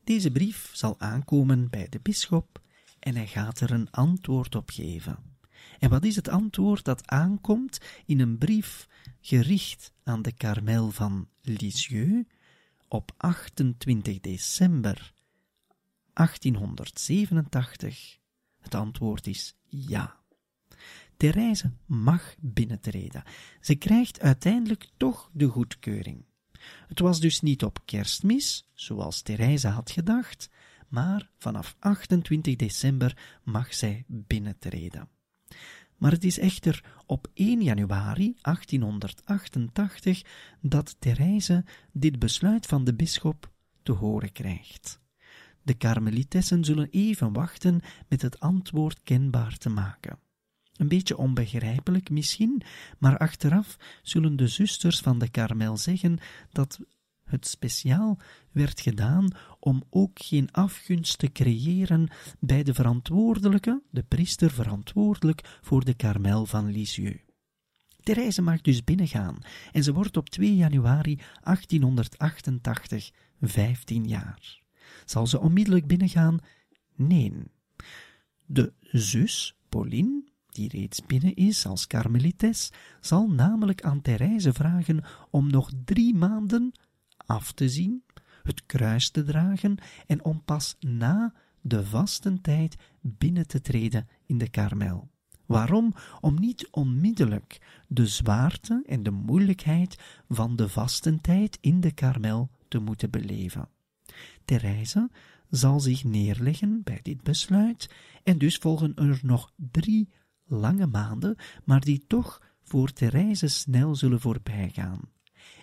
Deze 0.05 0.31
brief 0.31 0.71
zal 0.73 1.01
aankomen 1.01 1.71
bij 1.71 1.87
de 1.89 2.01
bisschop 2.03 2.63
en 3.05 3.17
hij 3.17 3.27
gaat 3.27 3.61
er 3.61 3.71
een 3.71 3.91
antwoord 3.91 4.55
op 4.55 4.71
geven. 4.71 5.19
En 5.79 5.91
wat 5.91 6.05
is 6.05 6.17
het 6.17 6.29
antwoord 6.29 6.85
dat 6.85 7.11
aankomt 7.11 7.81
in 8.07 8.21
een 8.21 8.39
brief 8.39 8.89
gericht 9.21 9.93
aan 10.03 10.23
de 10.23 10.33
Karmel 10.33 10.91
van 10.91 11.29
Lisieux 11.43 12.29
op 12.89 13.13
28 13.17 14.21
december 14.21 15.13
1887? 16.13 18.19
Het 18.61 18.75
antwoord 18.75 19.27
is 19.27 19.57
ja. 19.67 20.17
Therese 21.17 21.73
mag 21.87 22.35
binnentreden. 22.41 23.23
Ze 23.61 23.75
krijgt 23.75 24.21
uiteindelijk 24.21 24.89
toch 24.97 25.31
de 25.33 25.47
goedkeuring. 25.47 26.25
Het 26.89 26.99
was 26.99 27.21
dus 27.21 27.41
niet 27.41 27.65
op 27.65 27.79
kerstmis, 27.85 28.71
zoals 28.75 29.23
Therese 29.23 29.69
had 29.69 29.91
gedacht, 29.91 30.51
maar 30.95 31.31
vanaf 31.39 31.77
28 31.79 32.57
december 32.57 33.17
mag 33.43 33.75
zij 33.75 34.05
binnentreden. 34.07 35.09
Maar 35.97 36.13
het 36.13 36.25
is 36.25 36.39
echter 36.39 36.85
op 37.07 37.31
1 37.35 37.63
januari 37.63 38.37
1888 38.41 40.23
dat 40.61 40.97
Therese 40.99 41.65
dit 41.93 42.19
besluit 42.19 42.67
van 42.67 42.85
de 42.85 42.95
bisschop 42.95 43.51
te 43.83 43.93
horen 43.93 44.33
krijgt. 44.33 45.01
De 45.63 45.75
karmelitessen 45.75 46.65
zullen 46.65 46.89
even 46.91 47.33
wachten 47.33 47.81
met 48.09 48.23
het 48.23 48.41
antwoord 48.41 49.03
kenbaar 49.03 49.57
te 49.57 49.69
maken. 49.69 50.19
Een 50.77 50.89
beetje 50.89 51.17
onbegrijpelijk 51.17 52.11
misschien, 52.11 52.63
maar 52.99 53.19
achteraf 53.19 53.77
zullen 54.03 54.37
de 54.37 54.49
zusters 54.49 55.01
van 55.01 55.19
de 55.19 55.31
Karmel 55.31 55.77
zeggen 55.77 56.19
dat 56.51 56.79
het 57.25 57.47
speciaal 57.47 58.19
werd 58.53 58.81
gedaan 58.81 59.31
om 59.61 59.83
ook 59.91 60.19
geen 60.23 60.53
afgunst 60.53 61.19
te 61.19 61.33
creëren 61.33 62.09
bij 62.41 62.63
de 62.63 62.75
verantwoordelijke, 62.75 63.83
de 63.91 64.03
priester 64.03 64.51
verantwoordelijk 64.51 65.59
voor 65.61 65.85
de 65.85 65.95
karmel 65.95 66.47
van 66.47 66.71
Lisieux. 66.71 67.23
Therese 68.03 68.43
mag 68.43 68.61
dus 68.61 68.85
binnengaan 68.85 69.39
en 69.73 69.83
ze 69.83 69.93
wordt 69.93 70.17
op 70.17 70.29
2 70.29 70.57
januari 70.57 71.17
1888 71.43 73.11
15 73.41 74.09
jaar. 74.09 74.63
Zal 75.05 75.27
ze 75.27 75.41
onmiddellijk 75.41 75.87
binnengaan? 75.87 76.39
Nee. 76.95 77.33
De 78.47 78.73
zus, 78.81 79.57
Pauline, 79.69 80.25
die 80.47 80.69
reeds 80.69 81.07
binnen 81.07 81.35
is 81.35 81.67
als 81.67 81.87
karmelites, 81.87 82.71
zal 83.01 83.29
namelijk 83.31 83.83
aan 83.83 84.03
Therese 84.03 84.53
vragen 84.53 85.05
om 85.31 85.51
nog 85.51 85.71
drie 85.85 86.15
maanden 86.15 86.73
af 87.27 87.53
te 87.53 87.69
zien, 87.69 88.03
het 88.43 88.67
kruis 88.67 89.11
te 89.11 89.23
dragen 89.23 89.77
en 90.07 90.25
om 90.25 90.43
pas 90.45 90.77
na 90.81 91.35
de 91.61 91.85
vastentijd 91.85 92.77
binnen 93.01 93.47
te 93.47 93.61
treden 93.61 94.09
in 94.27 94.39
de 94.39 94.49
karmel. 94.49 95.09
Waarom? 95.47 95.95
Om 96.21 96.41
niet 96.41 96.69
onmiddellijk 96.71 97.83
de 97.89 98.07
zwaarte 98.07 98.83
en 98.87 99.03
de 99.03 99.11
moeilijkheid 99.11 99.99
van 100.29 100.57
de 100.57 100.69
vastentijd 100.69 101.59
in 101.61 101.81
de 101.81 101.93
karmel 101.93 102.51
te 102.69 102.79
moeten 102.79 103.11
beleven. 103.11 103.69
Therese 104.45 105.11
zal 105.51 105.81
zich 105.81 106.05
neerleggen 106.05 106.83
bij 106.83 107.01
dit 107.03 107.23
besluit, 107.23 107.91
en 108.23 108.39
dus 108.39 108.57
volgen 108.57 108.95
er 108.95 109.21
nog 109.23 109.53
drie 109.71 110.09
lange 110.45 110.87
maanden, 110.87 111.37
maar 111.65 111.81
die 111.81 112.05
toch 112.07 112.43
voor 112.63 112.93
Therese 112.93 113.49
snel 113.49 113.95
zullen 113.95 114.21
voorbijgaan. 114.21 115.01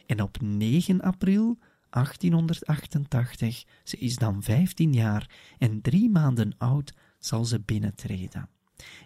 En 0.06 0.22
op 0.22 0.41
9 0.41 1.02
april 1.02 1.58
1888, 1.89 3.64
ze 3.84 3.97
is 3.97 4.16
dan 4.16 4.43
15 4.43 4.93
jaar 4.93 5.30
en 5.58 5.82
drie 5.82 6.10
maanden 6.10 6.54
oud, 6.58 6.93
zal 7.20 7.45
ze 7.45 7.60
binnentreden. 7.60 8.49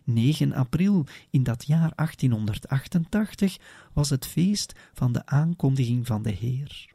9 0.04 0.54
april 0.54 1.06
in 1.30 1.44
dat 1.44 1.66
jaar 1.66 1.92
1888 1.96 3.58
was 3.94 4.10
het 4.10 4.26
feest 4.26 4.74
van 4.94 5.12
de 5.12 5.26
aankondiging 5.26 6.08
van 6.08 6.22
de 6.22 6.32
Heer. 6.32 6.94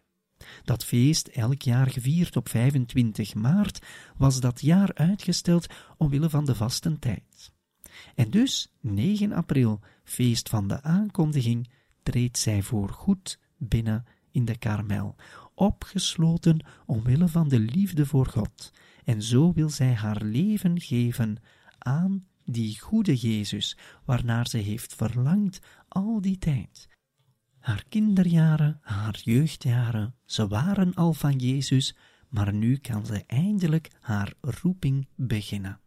Dat 0.65 0.85
feest, 0.85 1.27
elk 1.27 1.63
jaar 1.63 1.91
gevierd 1.91 2.37
op 2.37 2.49
25 2.49 3.35
maart, 3.35 3.87
was 4.17 4.41
dat 4.41 4.61
jaar 4.61 4.91
uitgesteld 4.95 5.67
omwille 5.97 6.31
van 6.31 6.45
de 6.45 6.55
vastentijd. 6.55 7.53
En 8.15 8.31
dus, 8.31 8.73
9 8.81 9.33
april, 9.33 9.81
feest 10.05 10.49
van 10.49 10.69
de 10.69 10.83
aankondiging, 10.83 11.71
treedt 12.03 12.39
zij 12.39 12.63
voorgoed 12.63 13.39
binnen 13.61 14.05
in 14.31 14.45
de 14.45 14.59
karmel, 14.59 15.17
opgesloten 15.55 16.67
omwille 16.87 17.29
van 17.29 17.49
de 17.49 17.59
liefde 17.59 18.07
voor 18.07 18.27
God, 18.27 18.73
en 19.05 19.23
zo 19.23 19.53
wil 19.53 19.71
zij 19.71 19.93
haar 19.93 20.23
leven 20.23 20.81
geven 20.81 21.37
aan 21.79 22.27
die 22.45 22.81
goede 22.81 23.17
Jezus, 23.17 23.77
waarnaar 24.05 24.49
ze 24.49 24.59
heeft 24.59 24.95
verlangd 24.95 25.61
al 25.89 26.21
die 26.21 26.39
tijd. 26.39 26.89
Haar 27.59 27.85
kinderjaren, 27.89 28.79
haar 28.83 29.19
jeugdjaren, 29.23 30.15
ze 30.25 30.49
waren 30.49 30.95
al 30.95 31.13
van 31.13 31.37
Jezus, 31.37 31.97
maar 32.29 32.55
nu 32.55 32.77
kan 32.77 33.07
ze 33.07 33.25
eindelijk 33.27 33.91
haar 34.01 34.35
roeping 34.41 35.09
beginnen. 35.15 35.81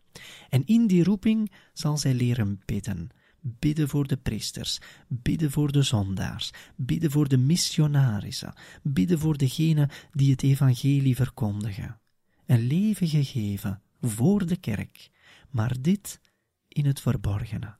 En 0.49 0.65
in 0.65 0.87
die 0.87 1.03
roeping 1.03 1.51
zal 1.73 1.97
zij 1.97 2.13
leren 2.13 2.61
bidden. 2.65 3.09
Bidden 3.45 3.89
voor 3.89 4.07
de 4.07 4.17
priesters, 4.17 4.79
bidden 5.07 5.51
voor 5.51 5.71
de 5.71 5.81
zondaars, 5.81 6.51
bidden 6.75 7.11
voor 7.11 7.27
de 7.27 7.37
missionarissen, 7.37 8.53
bidden 8.83 9.19
voor 9.19 9.37
degenen 9.37 9.89
die 10.11 10.31
het 10.31 10.43
evangelie 10.43 11.15
verkondigen. 11.15 11.99
Een 12.45 12.67
leven 12.67 13.07
gegeven 13.07 13.81
voor 14.01 14.45
de 14.45 14.55
kerk, 14.55 15.09
maar 15.49 15.81
dit 15.81 16.19
in 16.67 16.85
het 16.85 16.99
verborgene. 16.99 17.75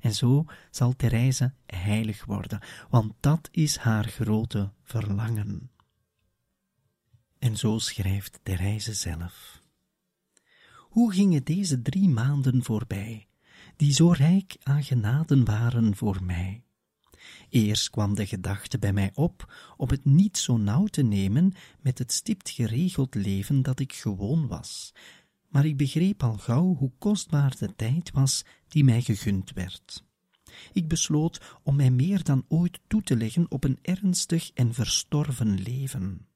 En 0.00 0.14
zo 0.14 0.44
zal 0.70 0.96
Therese 0.96 1.54
heilig 1.66 2.24
worden, 2.24 2.60
want 2.90 3.12
dat 3.20 3.48
is 3.50 3.76
haar 3.76 4.04
grote 4.04 4.72
verlangen. 4.82 5.70
En 7.38 7.56
zo 7.56 7.78
schrijft 7.78 8.40
Therese 8.42 8.94
zelf. 8.94 9.62
Hoe 10.78 11.12
gingen 11.12 11.44
deze 11.44 11.82
drie 11.82 12.08
maanden 12.08 12.62
voorbij, 12.64 13.27
die 13.78 13.92
zo 13.92 14.10
rijk 14.10 14.56
aan 14.62 14.82
genaden 14.82 15.44
waren 15.44 15.96
voor 15.96 16.22
mij? 16.22 16.62
Eerst 17.48 17.90
kwam 17.90 18.14
de 18.14 18.26
gedachte 18.26 18.78
bij 18.78 18.92
mij 18.92 19.10
op 19.14 19.54
om 19.76 19.88
het 19.90 20.04
niet 20.04 20.38
zo 20.38 20.56
nauw 20.56 20.86
te 20.86 21.02
nemen 21.02 21.52
met 21.80 21.98
het 21.98 22.12
stipt 22.12 22.50
geregeld 22.50 23.14
leven 23.14 23.62
dat 23.62 23.80
ik 23.80 23.92
gewoon 23.92 24.46
was, 24.46 24.94
maar 25.48 25.66
ik 25.66 25.76
begreep 25.76 26.22
al 26.22 26.36
gauw 26.36 26.74
hoe 26.74 26.92
kostbaar 26.98 27.56
de 27.58 27.74
tijd 27.76 28.10
was 28.10 28.44
die 28.68 28.84
mij 28.84 29.02
gegund 29.02 29.52
werd. 29.52 30.04
Ik 30.72 30.88
besloot 30.88 31.58
om 31.62 31.76
mij 31.76 31.90
meer 31.90 32.22
dan 32.22 32.44
ooit 32.48 32.80
toe 32.86 33.02
te 33.02 33.16
leggen 33.16 33.50
op 33.50 33.64
een 33.64 33.78
ernstig 33.82 34.50
en 34.54 34.74
verstorven 34.74 35.62
leven. 35.62 36.26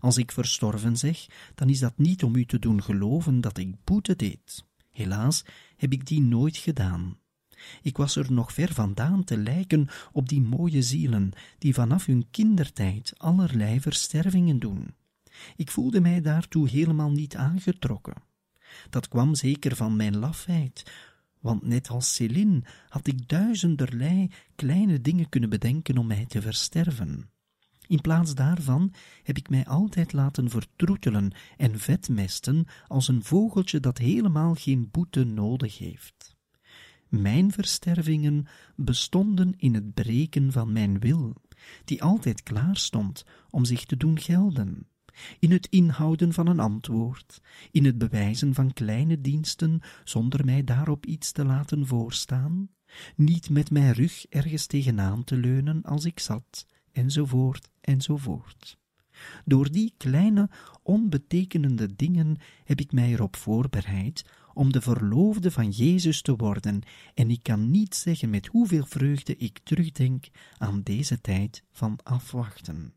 Als 0.00 0.16
ik 0.16 0.32
verstorven 0.32 0.96
zeg, 0.96 1.26
dan 1.54 1.68
is 1.68 1.78
dat 1.78 1.98
niet 1.98 2.22
om 2.22 2.36
u 2.36 2.44
te 2.44 2.58
doen 2.58 2.82
geloven 2.82 3.40
dat 3.40 3.58
ik 3.58 3.84
boete 3.84 4.16
deed. 4.16 4.66
Helaas 4.90 5.44
heb 5.78 5.92
ik 5.92 6.06
die 6.06 6.20
nooit 6.20 6.56
gedaan. 6.56 7.18
Ik 7.82 7.96
was 7.96 8.16
er 8.16 8.32
nog 8.32 8.52
ver 8.52 8.74
vandaan 8.74 9.24
te 9.24 9.36
lijken 9.36 9.88
op 10.12 10.28
die 10.28 10.40
mooie 10.40 10.82
zielen 10.82 11.30
die 11.58 11.74
vanaf 11.74 12.06
hun 12.06 12.26
kindertijd 12.30 13.12
allerlei 13.16 13.80
verstervingen 13.80 14.58
doen. 14.58 14.94
Ik 15.56 15.70
voelde 15.70 16.00
mij 16.00 16.20
daartoe 16.20 16.68
helemaal 16.68 17.10
niet 17.10 17.36
aangetrokken. 17.36 18.22
Dat 18.90 19.08
kwam 19.08 19.34
zeker 19.34 19.76
van 19.76 19.96
mijn 19.96 20.16
lafheid, 20.16 20.92
want 21.40 21.62
net 21.62 21.88
als 21.88 22.14
Céline 22.14 22.62
had 22.88 23.06
ik 23.06 23.28
duizenderlei 23.28 24.30
kleine 24.54 25.00
dingen 25.00 25.28
kunnen 25.28 25.50
bedenken 25.50 25.98
om 25.98 26.06
mij 26.06 26.26
te 26.26 26.42
versterven. 26.42 27.30
In 27.88 28.00
plaats 28.00 28.34
daarvan 28.34 28.92
heb 29.22 29.36
ik 29.36 29.48
mij 29.48 29.66
altijd 29.66 30.12
laten 30.12 30.50
vertroetelen 30.50 31.32
en 31.56 31.78
vetmesten 31.78 32.66
als 32.86 33.08
een 33.08 33.24
vogeltje 33.24 33.80
dat 33.80 33.98
helemaal 33.98 34.54
geen 34.54 34.88
boete 34.90 35.24
nodig 35.24 35.78
heeft. 35.78 36.36
Mijn 37.08 37.52
verstervingen 37.52 38.46
bestonden 38.76 39.54
in 39.56 39.74
het 39.74 39.94
breken 39.94 40.52
van 40.52 40.72
mijn 40.72 40.98
wil, 40.98 41.34
die 41.84 42.02
altijd 42.02 42.42
klaar 42.42 42.76
stond 42.76 43.24
om 43.50 43.64
zich 43.64 43.84
te 43.84 43.96
doen 43.96 44.18
gelden 44.18 44.86
in 45.38 45.50
het 45.50 45.66
inhouden 45.66 46.32
van 46.32 46.46
een 46.46 46.60
antwoord, 46.60 47.40
in 47.70 47.84
het 47.84 47.98
bewijzen 47.98 48.54
van 48.54 48.72
kleine 48.72 49.20
diensten 49.20 49.80
zonder 50.04 50.44
mij 50.44 50.64
daarop 50.64 51.06
iets 51.06 51.32
te 51.32 51.44
laten 51.44 51.86
voorstaan, 51.86 52.68
niet 53.16 53.50
met 53.50 53.70
mijn 53.70 53.92
rug 53.92 54.26
ergens 54.26 54.66
tegenaan 54.66 55.24
te 55.24 55.36
leunen 55.36 55.82
als 55.82 56.04
ik 56.04 56.20
zat, 56.20 56.66
enzovoort, 56.98 57.70
enzovoort. 57.80 58.78
Door 59.44 59.70
die 59.70 59.94
kleine, 59.96 60.50
onbetekenende 60.82 61.96
dingen 61.96 62.36
heb 62.64 62.80
ik 62.80 62.92
mij 62.92 63.12
erop 63.12 63.36
voorbereid 63.36 64.24
om 64.54 64.72
de 64.72 64.80
verloofde 64.80 65.50
van 65.50 65.70
Jezus 65.70 66.22
te 66.22 66.36
worden, 66.36 66.82
en 67.14 67.30
ik 67.30 67.42
kan 67.42 67.70
niet 67.70 67.94
zeggen 67.94 68.30
met 68.30 68.46
hoeveel 68.46 68.86
vreugde 68.86 69.36
ik 69.36 69.58
terugdenk 69.58 70.28
aan 70.56 70.82
deze 70.82 71.20
tijd 71.20 71.62
van 71.70 71.98
afwachten. 72.02 72.94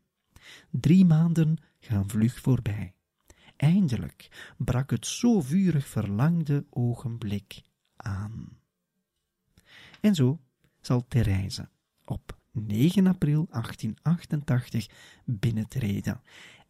Drie 0.70 1.04
maanden 1.04 1.56
gaan 1.80 2.08
vlug 2.08 2.40
voorbij. 2.40 2.94
Eindelijk 3.56 4.52
brak 4.56 4.90
het 4.90 5.06
zo 5.06 5.40
vurig 5.40 5.86
verlangde 5.86 6.66
ogenblik 6.70 7.62
aan. 7.96 8.58
En 10.00 10.14
zo 10.14 10.40
zal 10.80 11.04
Therese 11.08 11.68
op 12.04 12.41
9 12.52 13.06
april 13.06 13.46
1888 13.50 14.88
binnentreden. 15.24 16.20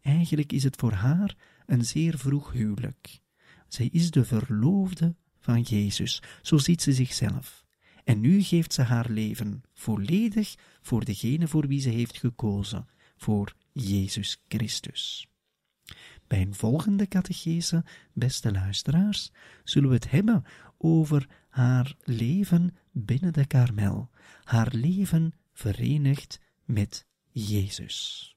Eigenlijk 0.01 0.51
is 0.51 0.63
het 0.63 0.75
voor 0.75 0.91
haar 0.91 1.35
een 1.65 1.85
zeer 1.85 2.17
vroeg 2.17 2.51
huwelijk. 2.51 3.21
Zij 3.67 3.89
is 3.91 4.11
de 4.11 4.25
verloofde 4.25 5.15
van 5.39 5.61
Jezus, 5.61 6.21
zo 6.41 6.57
ziet 6.57 6.81
ze 6.81 6.93
zichzelf. 6.93 7.65
En 8.03 8.19
nu 8.19 8.41
geeft 8.41 8.73
ze 8.73 8.81
haar 8.81 9.09
leven 9.09 9.63
volledig 9.73 10.55
voor 10.81 11.05
degene 11.05 11.47
voor 11.47 11.67
wie 11.67 11.79
ze 11.79 11.89
heeft 11.89 12.17
gekozen, 12.17 12.87
voor 13.17 13.55
Jezus 13.71 14.41
Christus. 14.47 15.27
Bij 16.27 16.41
een 16.41 16.55
volgende 16.55 17.07
catechese, 17.07 17.83
beste 18.13 18.51
luisteraars, 18.51 19.31
zullen 19.63 19.89
we 19.89 19.95
het 19.95 20.11
hebben 20.11 20.43
over 20.77 21.27
haar 21.49 21.95
leven 22.03 22.75
binnen 22.91 23.33
de 23.33 23.45
karmel, 23.45 24.09
haar 24.43 24.69
leven 24.71 25.33
verenigd 25.53 26.39
met 26.65 27.05
Jezus. 27.31 28.29